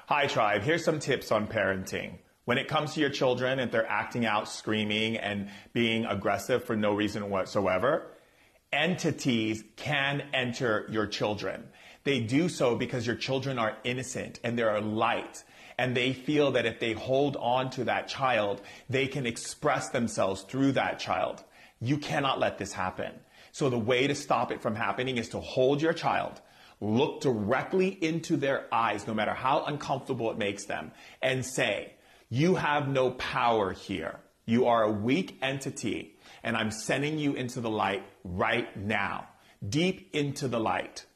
[0.10, 0.64] Hi, tribe.
[0.64, 2.18] Here's some tips on parenting.
[2.50, 6.76] When it comes to your children, if they're acting out, screaming, and being aggressive for
[6.76, 8.08] no reason whatsoever,
[8.74, 11.68] entities can enter your children.
[12.06, 15.44] They do so because your children are innocent and they're light.
[15.78, 20.42] And they feel that if they hold on to that child, they can express themselves
[20.42, 21.44] through that child.
[21.80, 23.12] You cannot let this happen.
[23.52, 26.42] So the way to stop it from happening is to hold your child,
[26.82, 31.94] look directly into their eyes, no matter how uncomfortable it makes them, and say,
[32.32, 34.20] You have no power here.
[34.46, 39.28] You are a weak entity, and I'm sending you into the light right now,
[39.68, 41.08] deep into the light.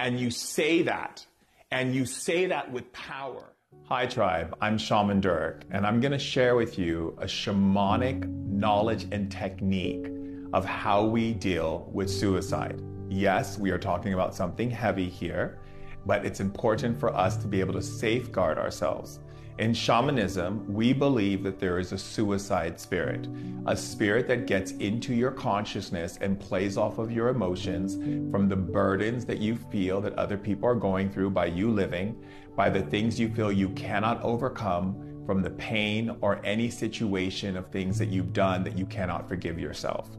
[0.00, 1.24] And you say that,
[1.70, 3.44] and you say that with power.
[3.84, 4.56] Hi, tribe.
[4.60, 10.08] I'm Shaman Durek, and I'm going to share with you a shamanic knowledge and technique
[10.52, 12.82] of how we deal with suicide.
[13.08, 15.60] Yes, we are talking about something heavy here,
[16.06, 19.20] but it's important for us to be able to safeguard ourselves.
[19.58, 23.26] In shamanism, we believe that there is a suicide spirit,
[23.64, 27.94] a spirit that gets into your consciousness and plays off of your emotions
[28.30, 32.22] from the burdens that you feel that other people are going through by you living,
[32.54, 37.68] by the things you feel you cannot overcome, from the pain or any situation of
[37.68, 40.10] things that you've done that you cannot forgive yourself,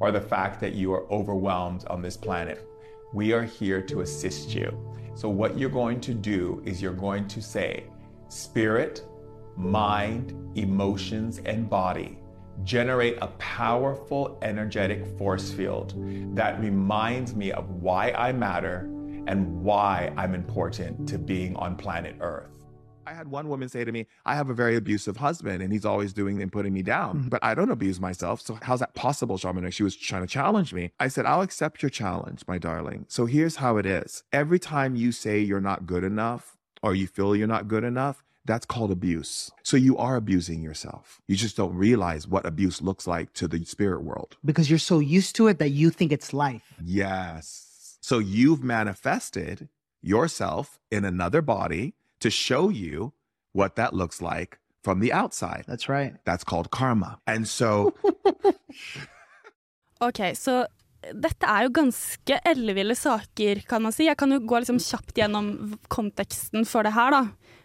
[0.00, 2.68] or the fact that you are overwhelmed on this planet.
[3.12, 4.70] We are here to assist you.
[5.14, 7.84] So, what you're going to do is you're going to say,
[8.32, 9.04] Spirit,
[9.58, 12.18] mind, emotions, and body
[12.64, 15.92] generate a powerful energetic force field
[16.34, 18.88] that reminds me of why I matter
[19.26, 22.64] and why I'm important to being on planet Earth.
[23.06, 25.84] I had one woman say to me, I have a very abusive husband and he's
[25.84, 27.28] always doing and putting me down, mm-hmm.
[27.28, 28.40] but I don't abuse myself.
[28.40, 29.70] So how's that possible, Shaman?
[29.72, 30.92] She was trying to challenge me.
[30.98, 33.04] I said, I'll accept your challenge, my darling.
[33.08, 34.24] So here's how it is.
[34.32, 38.22] Every time you say you're not good enough or you feel you're not good enough,
[38.44, 39.50] that's called abuse.
[39.62, 41.20] So you are abusing yourself.
[41.28, 44.36] You just don't realize what abuse looks like to the spirit world.
[44.44, 46.74] because you're so used to it that you think it's life.
[46.84, 47.98] Yes.
[48.00, 49.68] So you've manifested
[50.02, 53.12] yourself in another body to show you
[53.52, 55.64] what that looks like from the outside.
[55.68, 56.16] That's right.
[56.24, 57.20] That's called karma.
[57.26, 57.94] And so
[60.00, 60.66] Ok, så
[61.10, 64.06] dette er jo ganske elleville saker, kan man si.
[64.06, 67.22] Jeg kan jo gå liksom kjapt gjennom konteksten for det her, da.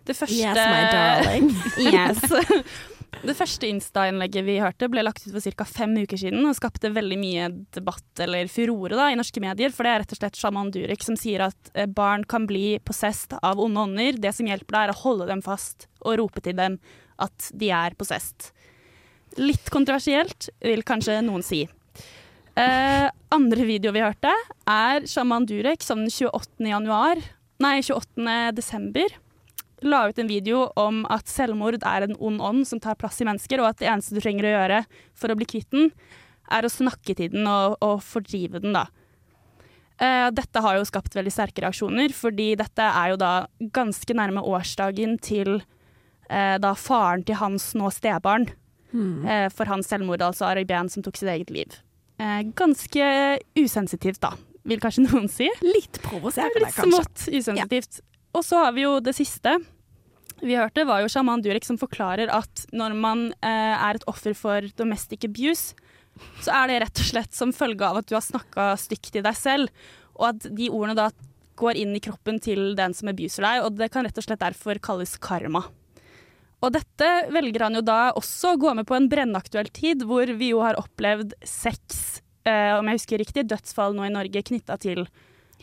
[0.07, 1.49] Det første Yes, my darling.
[1.93, 2.21] yes.
[3.17, 5.65] Det første Insta-innlegget vi hørte, ble lagt ut for ca.
[5.65, 9.71] fem uker siden og skapte veldig mye debatt eller furore da, i norske medier.
[9.73, 12.77] For det er rett og slett sjaman Durek som sier at eh, barn kan bli
[12.85, 14.19] possessed av onde ånder.
[14.21, 16.77] Det som hjelper deg, er å holde dem fast og rope til dem
[17.23, 18.51] at de er possessed.
[19.41, 21.65] Litt kontroversielt, vil kanskje noen si.
[22.57, 24.31] Eh, andre video vi hørte,
[24.65, 26.65] er sjaman Durek som den 28.
[26.65, 27.21] januar
[27.61, 28.55] Nei, 28.
[28.57, 29.13] desember
[29.85, 33.27] la ut en video om at selvmord er en ond ånd som tar plass i
[33.27, 34.79] mennesker, og at det eneste du trenger å gjøre
[35.13, 35.91] for å bli kvitt den,
[36.49, 38.87] er å snakke til den og, og fordrive den, da.
[40.01, 43.33] Eh, dette har jo skapt veldig sterke reaksjoner, fordi dette er jo da
[43.73, 48.49] ganske nærme årsdagen til eh, da faren til hans nå stebarn
[49.29, 51.83] eh, for hans selvmord, altså Arabian som tok sitt eget liv.
[52.17, 53.07] Eh, ganske
[53.59, 54.33] usensitivt, da,
[54.67, 55.49] vil kanskje noen si.
[55.65, 58.01] Litt provoserende, Litt smått usensitivt.
[58.37, 59.57] Og så har vi jo det siste.
[60.37, 64.35] Vi hørte var jo sjaman Durek som forklarer at når man eh, er et offer
[64.37, 65.73] for domestic abuse,
[66.41, 69.25] så er det rett og slett som følge av at du har snakka stygt til
[69.25, 71.09] deg selv, og at de ordene da
[71.57, 74.41] går inn i kroppen til den som abuser deg, og det kan rett og slett
[74.43, 75.63] derfor kalles karma.
[76.65, 80.29] Og dette velger han jo da også å gå med på en brennaktuell tid, hvor
[80.39, 84.79] vi jo har opplevd seks, eh, om jeg husker riktig, dødsfall nå i Norge knytta
[84.81, 85.05] til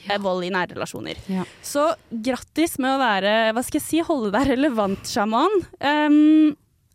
[0.06, 0.18] ja.
[0.22, 1.18] vold i nære relasjoner.
[1.30, 1.46] Ja.
[1.66, 5.62] Så grattis med å være, hva skal jeg si, holde deg relevant, sjaman.
[5.82, 6.54] Um,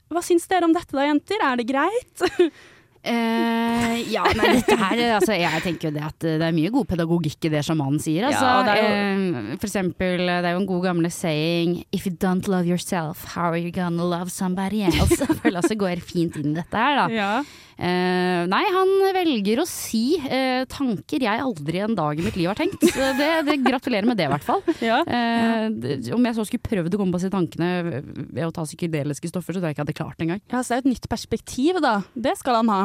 [0.09, 1.43] hva syns dere om dette da, jenter?
[1.45, 2.27] Er det greit?
[2.99, 6.87] Eh, ja, nei, dette her altså, Jeg tenker jo det at det er mye god
[6.89, 8.27] pedagogikk i det sjamanen sier.
[8.27, 8.43] Altså.
[8.43, 12.13] Ja, det er eh, for eksempel, det er jo en god gamle saying If you
[12.15, 15.23] don't love yourself, how are you gonna love somebody else?
[15.41, 17.07] Føler altså går fint inn i dette her, da.
[17.13, 17.31] Ja.
[17.79, 22.49] Eh, nei, han velger å si eh, tanker jeg aldri en dag i mitt liv
[22.51, 22.83] har tenkt.
[22.83, 24.63] Det, det Gratulerer med det, i hvert fall.
[24.89, 24.99] Ja.
[25.05, 28.01] Eh, om jeg så skulle prøvd å komme på disse tankene
[28.33, 30.41] ved å ta psykedeliske stoffer, så tror jeg ikke jeg hadde klart det engang.
[30.51, 31.95] Ja, så det er jo et nytt perspektiv, da.
[32.15, 32.81] Det skal han ha.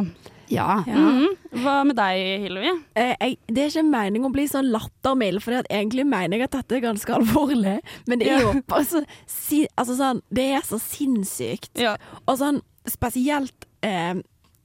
[0.53, 0.83] Ja.
[0.87, 1.31] Mhm.
[1.63, 2.73] Hva med deg, Hillevi?
[2.99, 6.59] Eh, jeg, det er ikke meningen å bli sånn lattermild, for egentlig mener jeg at
[6.59, 7.79] dette er ganske alvorlig.
[8.11, 11.73] Men det er jo bare så, si, altså sånn, Det er så sinnssykt.
[11.81, 11.97] Ja.
[12.27, 14.19] Og sånn spesielt eh,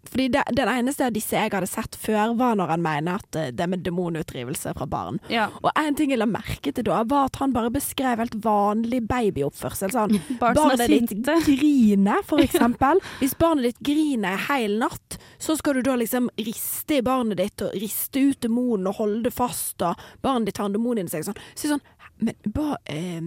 [0.08, 3.28] fordi det, Den eneste av disse jeg hadde sett før, var når han mener at
[3.36, 5.20] det det med demonutdrivelse fra barn.
[5.32, 5.50] Ja.
[5.60, 9.02] Og en ting jeg la merke til da, var at han bare beskrev helt vanlig
[9.10, 9.92] babyoppførsel.
[9.92, 11.30] Sånn, er barnet ditt
[11.62, 13.02] griner, for eksempel.
[13.20, 17.40] Hvis barnet ditt griner hele hel natt, så skal du da liksom riste i barnet
[17.40, 21.00] ditt og riste ut demonen og holde det fast, og barnet ditt har en demon
[21.00, 21.26] inni seg.
[21.28, 21.40] Sånn.
[21.58, 21.84] Så sånn,
[22.20, 23.22] men ba, eh,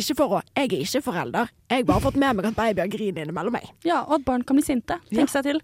[0.00, 1.48] ikke for å Jeg er ikke forelder.
[1.70, 3.70] Jeg har bare fått med meg at babyer griner innimellom meg.
[3.86, 4.98] ja, og at barn kan bli sinte.
[5.10, 5.20] Ja.
[5.22, 5.60] Tenk seg til.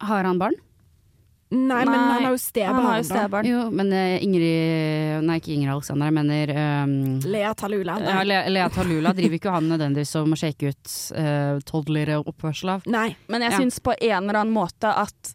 [0.00, 0.56] Har han barn?
[1.50, 2.76] Nei, men han har jo stebarn.
[2.78, 3.46] Han har jo stebarn.
[3.48, 6.52] Jo, men uh, Ingrid Nei, ikke Ingrid Alexander, jeg mener
[6.84, 6.92] um,
[7.26, 7.96] Lea Talula.
[8.06, 12.76] ja, Lea, Lea Talula driver ikke han nødvendigvis om å shake ut uh, toddlere oppførsel
[12.76, 12.86] av.
[12.86, 13.16] Nei.
[13.26, 13.58] Men jeg Ja.
[13.64, 15.34] syns på en eller annen måte at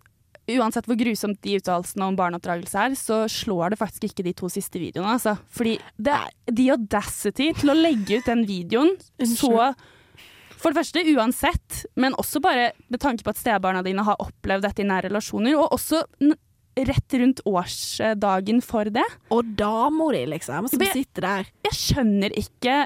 [0.54, 4.50] uansett hvor grusomt de uttalelsene om barneoppdragelse er, så slår det faktisk ikke de to
[4.52, 5.16] siste videoene.
[5.18, 5.36] Altså.
[5.56, 9.74] Fordi det er the audacity til å legge ut den videoen så
[10.56, 14.64] For det første uansett, men også bare med tanke på at stebarna dine har opplevd
[14.66, 16.00] dette i nære relasjoner, og også
[16.90, 19.06] rett rundt årsdagen for det.
[19.36, 21.52] Og dama di, liksom, som jeg, sitter der.
[21.68, 22.80] Jeg skjønner ikke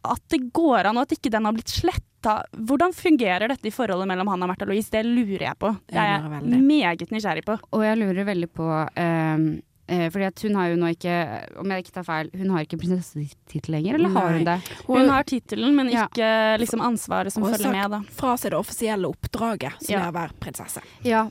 [0.00, 2.09] at det går an, og at ikke den har blitt sletta.
[2.22, 4.90] Hvordan fungerer dette i forholdet mellom han og Märtha Louise?
[4.92, 5.70] Det lurer jeg på.
[5.88, 7.58] Det er Jeg meget nysgjerrig på.
[7.72, 11.14] Og jeg lurer veldig på um, eh, fordi at hun har jo nå ikke,
[11.58, 14.58] om jeg ikke tar feil, hun har ikke prinsessetittel lenger, eller har hun det?
[14.86, 16.06] Hun har tittelen, men Ja.
[16.06, 17.90] ikke liksom ansvaret som Og følger sagt med.
[17.90, 18.00] da.
[18.12, 20.04] Fra seg det offisielle oppdraget, som Ja.
[20.06, 20.80] er å være prinsesse.
[21.02, 21.28] Ja,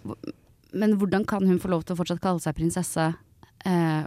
[0.74, 3.16] men hvordan kan hun få lov til å fortsatt kalle seg prinsesse?
[3.66, 4.04] eh,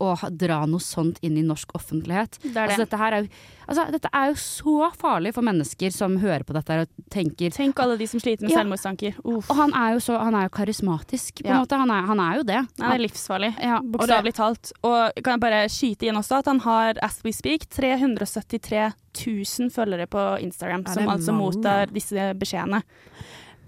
[0.00, 2.38] ha- dra noe sånt inn i norsk offentlighet.
[2.42, 3.28] Det er Altså, dette, her er jo,
[3.68, 7.78] altså, dette er jo så farlig for mennesker som hører på dette og tenker Tenk
[7.78, 8.58] alle de som sliter med Ja.
[8.58, 9.14] selvmordstanker.
[9.24, 9.48] Uff.
[9.50, 11.60] Og han er jo, så, han er jo karismatisk, på en Ja.
[11.62, 11.78] måte.
[11.78, 12.60] Han er, han er jo det.
[12.80, 14.72] Han er livsfarlig, Ja, bokstavelig talt.
[14.82, 18.92] Og kan jeg bare skyte inn også at han har, as we speak, 373
[19.26, 21.54] 000 følgere på Instagram, som altså mange.
[21.54, 22.82] mottar disse beskjedene.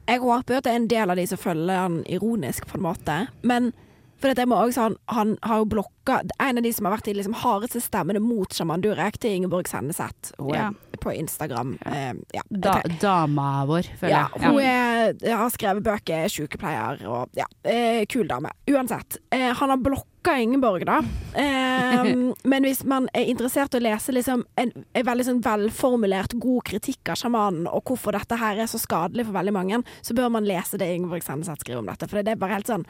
[0.08, 2.76] Jeg håper jo at det er en del av de som følger han ironisk, på
[2.78, 3.28] en måte.
[3.42, 3.72] Men
[4.20, 7.08] for jeg må også, han, han har jo blokka En av de som har vært
[7.08, 10.30] de liksom hardeste stemmene mot sjaman Durek, det er Ingeborg Senneset.
[10.38, 11.72] Hun er på Instagram.
[11.84, 12.44] Eh, ja.
[12.48, 14.52] Da, dama vår, føler Ja, jeg.
[14.54, 18.54] hun er, har skrevet bøker, er sykepleier og ja, eh, kul dame.
[18.70, 19.18] Uansett.
[19.34, 21.00] Eh, han har blokka Ingeborg, da.
[22.52, 26.64] Men hvis man er interessert i å lese liksom en, en veldig sånn velformulert, god
[26.70, 30.32] kritikk av sjamanen, og hvorfor dette her er så skadelig for veldig mange, så bør
[30.38, 32.08] man lese det Ingeborg Senneset skriver om dette.
[32.10, 32.86] For det er bare helt sånn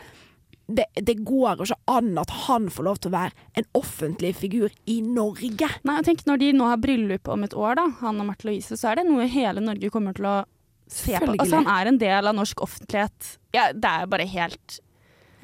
[0.66, 4.32] det, det går jo ikke an at han får lov til å være en offentlig
[4.40, 5.68] figur i Norge.
[5.86, 8.48] Nei, og tenk Når de nå har bryllup om et år, da, han og Marte
[8.48, 10.40] Louise, så er det noe hele Norge kommer til å
[10.90, 11.36] se på.
[11.36, 13.36] Altså, han er en del av norsk offentlighet.
[13.54, 14.80] Ja, det er bare helt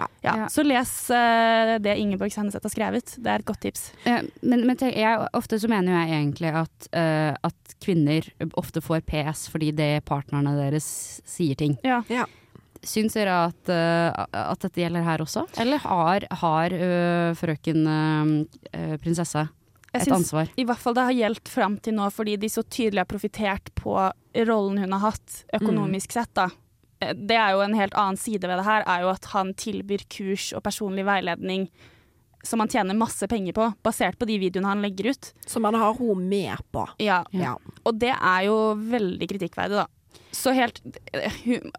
[0.00, 0.08] Ja.
[0.24, 0.32] Ja.
[0.40, 0.46] Ja.
[0.50, 3.14] Så les uh, det Ingeborg Sandneseth har skrevet.
[3.22, 3.90] Det er et godt tips.
[4.08, 8.26] Ja, Men, men tenk, jeg, ofte så mener jeg egentlig at, uh, at kvinner
[8.58, 10.88] ofte får PS fordi det partnerne deres
[11.28, 11.76] sier ting.
[11.86, 12.02] Ja.
[12.82, 15.44] Syns dere at, eh, at dette gjelder her også?
[15.62, 16.74] Eller har, har
[17.38, 17.84] frøken
[19.02, 19.44] prinsesse
[19.92, 20.50] Jeg et syns ansvar.
[20.56, 23.70] i hvert fall det har gjeldt fram til nå, fordi de så tydelig har profitert
[23.78, 23.94] på
[24.48, 26.32] rollen hun har hatt, økonomisk sett.
[26.34, 26.48] da.
[27.00, 29.52] Eh, Det er jo en helt annen side ved det her, er jo at han
[29.54, 31.68] tilbyr kurs og personlig veiledning
[32.42, 35.32] som han tjener masse penger på, basert på de videoene han legger ut.
[35.46, 36.88] Som han har hun med på.
[36.98, 37.54] Ja, Ja.
[37.86, 39.86] Og det er jo veldig kritikkverdig, da.
[40.32, 40.80] Så helt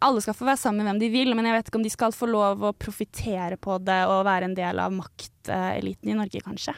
[0.01, 1.93] Alle skal få være sammen med hvem de vil, men jeg vet ikke om de
[1.93, 6.43] skal få lov å profitere på det og være en del av makteliten i Norge,
[6.45, 6.75] kanskje.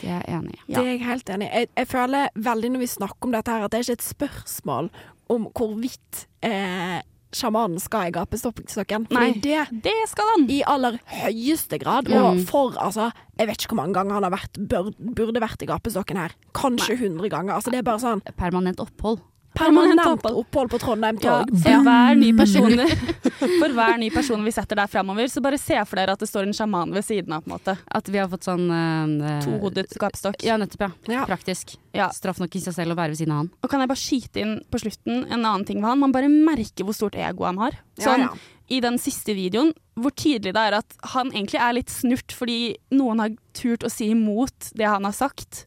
[0.00, 0.60] Det er jeg enig i.
[0.66, 0.76] Ja.
[0.76, 1.54] Det er jeg helt enig i.
[1.60, 4.06] Jeg, jeg føler veldig når vi snakker om dette her, at det er ikke et
[4.06, 4.92] spørsmål
[5.34, 7.00] om hvorvidt eh,
[7.34, 9.08] sjamanen skal i gapestokken.
[9.14, 9.32] Nei.
[9.42, 10.46] Det Det skal han!
[10.50, 12.08] i aller høyeste grad.
[12.08, 12.16] Mm.
[12.20, 15.62] Og for altså Jeg vet ikke hvor mange ganger han har vært, bør, burde vært
[15.64, 16.34] i gapestokken her.
[16.54, 17.56] Kanskje 100 ganger.
[17.56, 19.22] Altså Det er bare sånn Permanent opphold.
[19.54, 22.74] Permanent Permanent opphold, på Trondheim Ja, for, hver ny person,
[23.60, 26.28] for hver ny person vi setter der framover, så bare se for dere at det
[26.30, 27.44] står en sjaman ved siden av.
[27.44, 27.76] på en måte.
[27.86, 30.42] At vi har fått sånn uh, Tohodet gapestokk.
[30.46, 30.88] Ja, nettopp.
[31.08, 31.20] ja.
[31.20, 31.26] Ja.
[31.28, 31.76] Praktisk.
[31.94, 32.08] Ja.
[32.14, 33.52] Straff nok i seg selv å være ved siden av han.
[33.62, 36.02] Og kan jeg bare skyte inn på slutten en annen ting med han?
[36.02, 37.78] Man bare merker hvor stort ego han har.
[38.00, 38.32] Sånn, ja.
[38.72, 42.74] I den siste videoen, hvor tydelig det er at han egentlig er litt snurt fordi
[42.96, 45.66] noen har turt å si imot det han har sagt.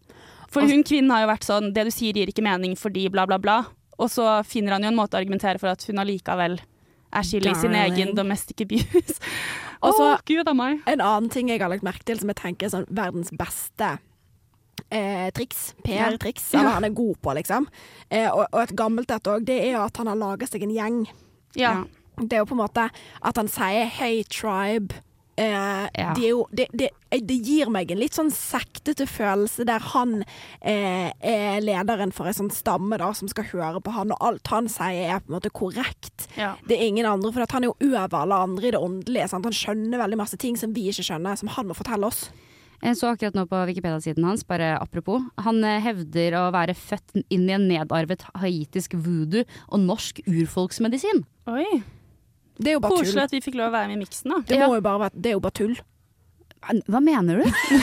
[0.49, 3.07] For Altså- hun kvinnen har jo vært sånn 'det du sier gir ikke mening fordi
[3.11, 3.65] bla, bla, bla'.
[3.99, 6.59] Og så finner han jo en måte å argumentere for at hun allikevel
[7.13, 9.17] er skyld i sin egen domestic abuse.
[9.85, 10.81] Og så- Å, gud av meg.
[10.87, 13.97] En annen ting jeg har lagt merke til som jeg tenker er sånn verdens beste
[14.91, 17.67] eh, triks, PR-triks, eller han er god på, liksom.
[18.09, 20.63] Eh, og, og et gammelt et òg, det er jo at han har laga seg
[20.63, 20.99] en gjeng.
[21.57, 21.83] Ja.
[22.17, 22.87] Det er jo på en måte
[23.21, 24.93] at han sier 'hey, tribe'.
[25.37, 26.13] Eh, Ja.
[26.17, 30.23] det, jo, det, det, det gir meg en litt sånn sektete følelse der han
[30.61, 34.49] eh, er lederen for en sånn stamme da, som skal høre på han, og alt
[34.49, 36.25] han sier er på en måte korrekt.
[36.39, 36.55] Ja.
[36.67, 39.29] Det er ingen andre, for at han er jo over alle andre i det åndelige.
[39.29, 39.45] Sant?
[39.45, 42.27] Han skjønner veldig masse ting som vi ikke skjønner, som han må fortelle oss.
[42.81, 45.23] Jeg så akkurat nå på Wikipedia-siden hans, bare apropos.
[45.41, 51.23] Han eh, hevder å være født inn i en nedarvet haitisk voodoo og norsk urfolksmedisin.
[51.49, 51.65] Oi.
[52.57, 53.23] Det er jo bare Koselig tull.
[53.23, 54.39] at vi fikk lov å være med i miksen, da.
[54.47, 54.67] Det, Ja.
[54.67, 55.75] må jo bare være, det er jo bare tull.
[56.89, 57.45] Hva mener du?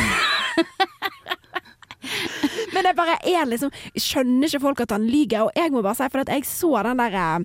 [2.74, 5.46] Men jeg bare er liksom Skjønner ikke folk at han lyver?
[5.46, 7.44] Og jeg må bare si, for at jeg så den der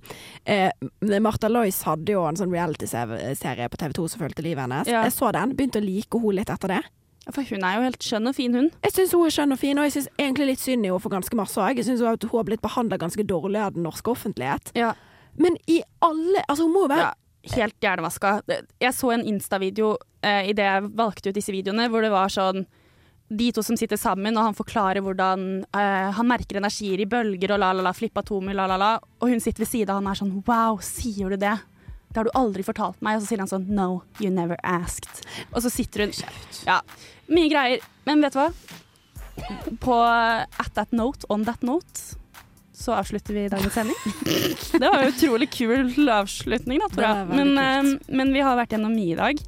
[0.49, 4.89] eh, Martha Lois hadde jo en sånn reality-serie på TV2 som fulgte livet hennes.
[4.89, 5.03] Ja.
[5.07, 6.82] Jeg så den, begynte å like henne litt etter det.
[7.30, 8.71] For hun er jo helt skjønn og fin, hun.
[8.82, 11.03] Jeg syns hun er skjønn og fin, og jeg syns egentlig litt synd i henne
[11.03, 11.77] for ganske masse òg.
[11.77, 14.71] Jeg syns hun har blitt behandla ganske dårlig av den norske offentlighet.
[14.80, 14.95] Ja.
[15.39, 18.33] Men i alle Altså, hun må jo være Ja, helt hjernevaska.
[18.81, 22.65] Jeg så en Insta-video eh, idet jeg valgte ut disse videoene, hvor det var sånn
[23.29, 27.53] de to som sitter sammen, og han forklarer hvordan eh, han merker energier i bølger
[27.53, 28.93] og la, la, la, flippatomer, la, la, la.
[29.21, 31.53] Og hun sitter ved siden av han er sånn Wow, sier du det?
[32.09, 33.19] Det har du aldri fortalt meg.
[33.19, 35.21] Og så sier han sånn No, you never asked.
[35.53, 36.15] Og så sitter hun
[36.65, 36.79] Ja,
[37.29, 37.85] mye greier.
[38.09, 38.49] Men vet du hva?
[39.79, 42.17] På At that note, on that note,
[42.80, 43.95] så avslutter vi dagens sending.
[44.80, 47.25] Det var jo utrolig kul avslutning, da, tror jeg.
[47.36, 47.89] Men, eh,
[48.21, 49.41] men vi har vært gjennom mye i dag.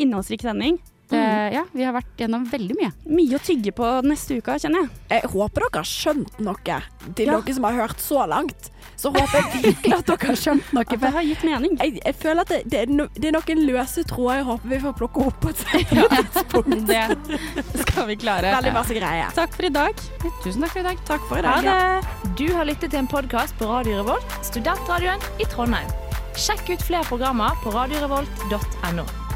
[0.00, 0.78] Innholdsrik sending.
[1.08, 1.20] Det,
[1.54, 2.90] ja, vi har vært gjennom veldig mye.
[3.08, 4.90] Mye å tygge på neste uke, kjenner jeg.
[5.14, 6.80] Jeg håper dere har skjønt noe,
[7.16, 7.38] til Ja.
[7.40, 8.68] dere som har hørt så langt.
[8.98, 10.82] Så håper jeg virkelig at dere har skjønt noe.
[10.82, 11.76] At det har gitt mening.
[11.78, 14.72] jeg, jeg føler at det, det, er no, det er noen løse tråder jeg håper
[14.72, 16.90] vi får plukke opp på et tidspunkt.
[16.90, 17.06] Ja,
[17.72, 18.50] Det skal vi klare.
[18.56, 19.30] Veldig masse greier.
[19.38, 20.02] Takk for i dag.
[20.42, 21.06] Tusen takk for i dag.
[21.12, 21.70] Takk for i dag.
[21.70, 22.34] Ha det.
[22.40, 25.94] Du har lyttet til en podkast på Radio Revolt, studentradioen i Trondheim.
[26.38, 29.27] Sjekk ut flere programmer på radiorevolt.no.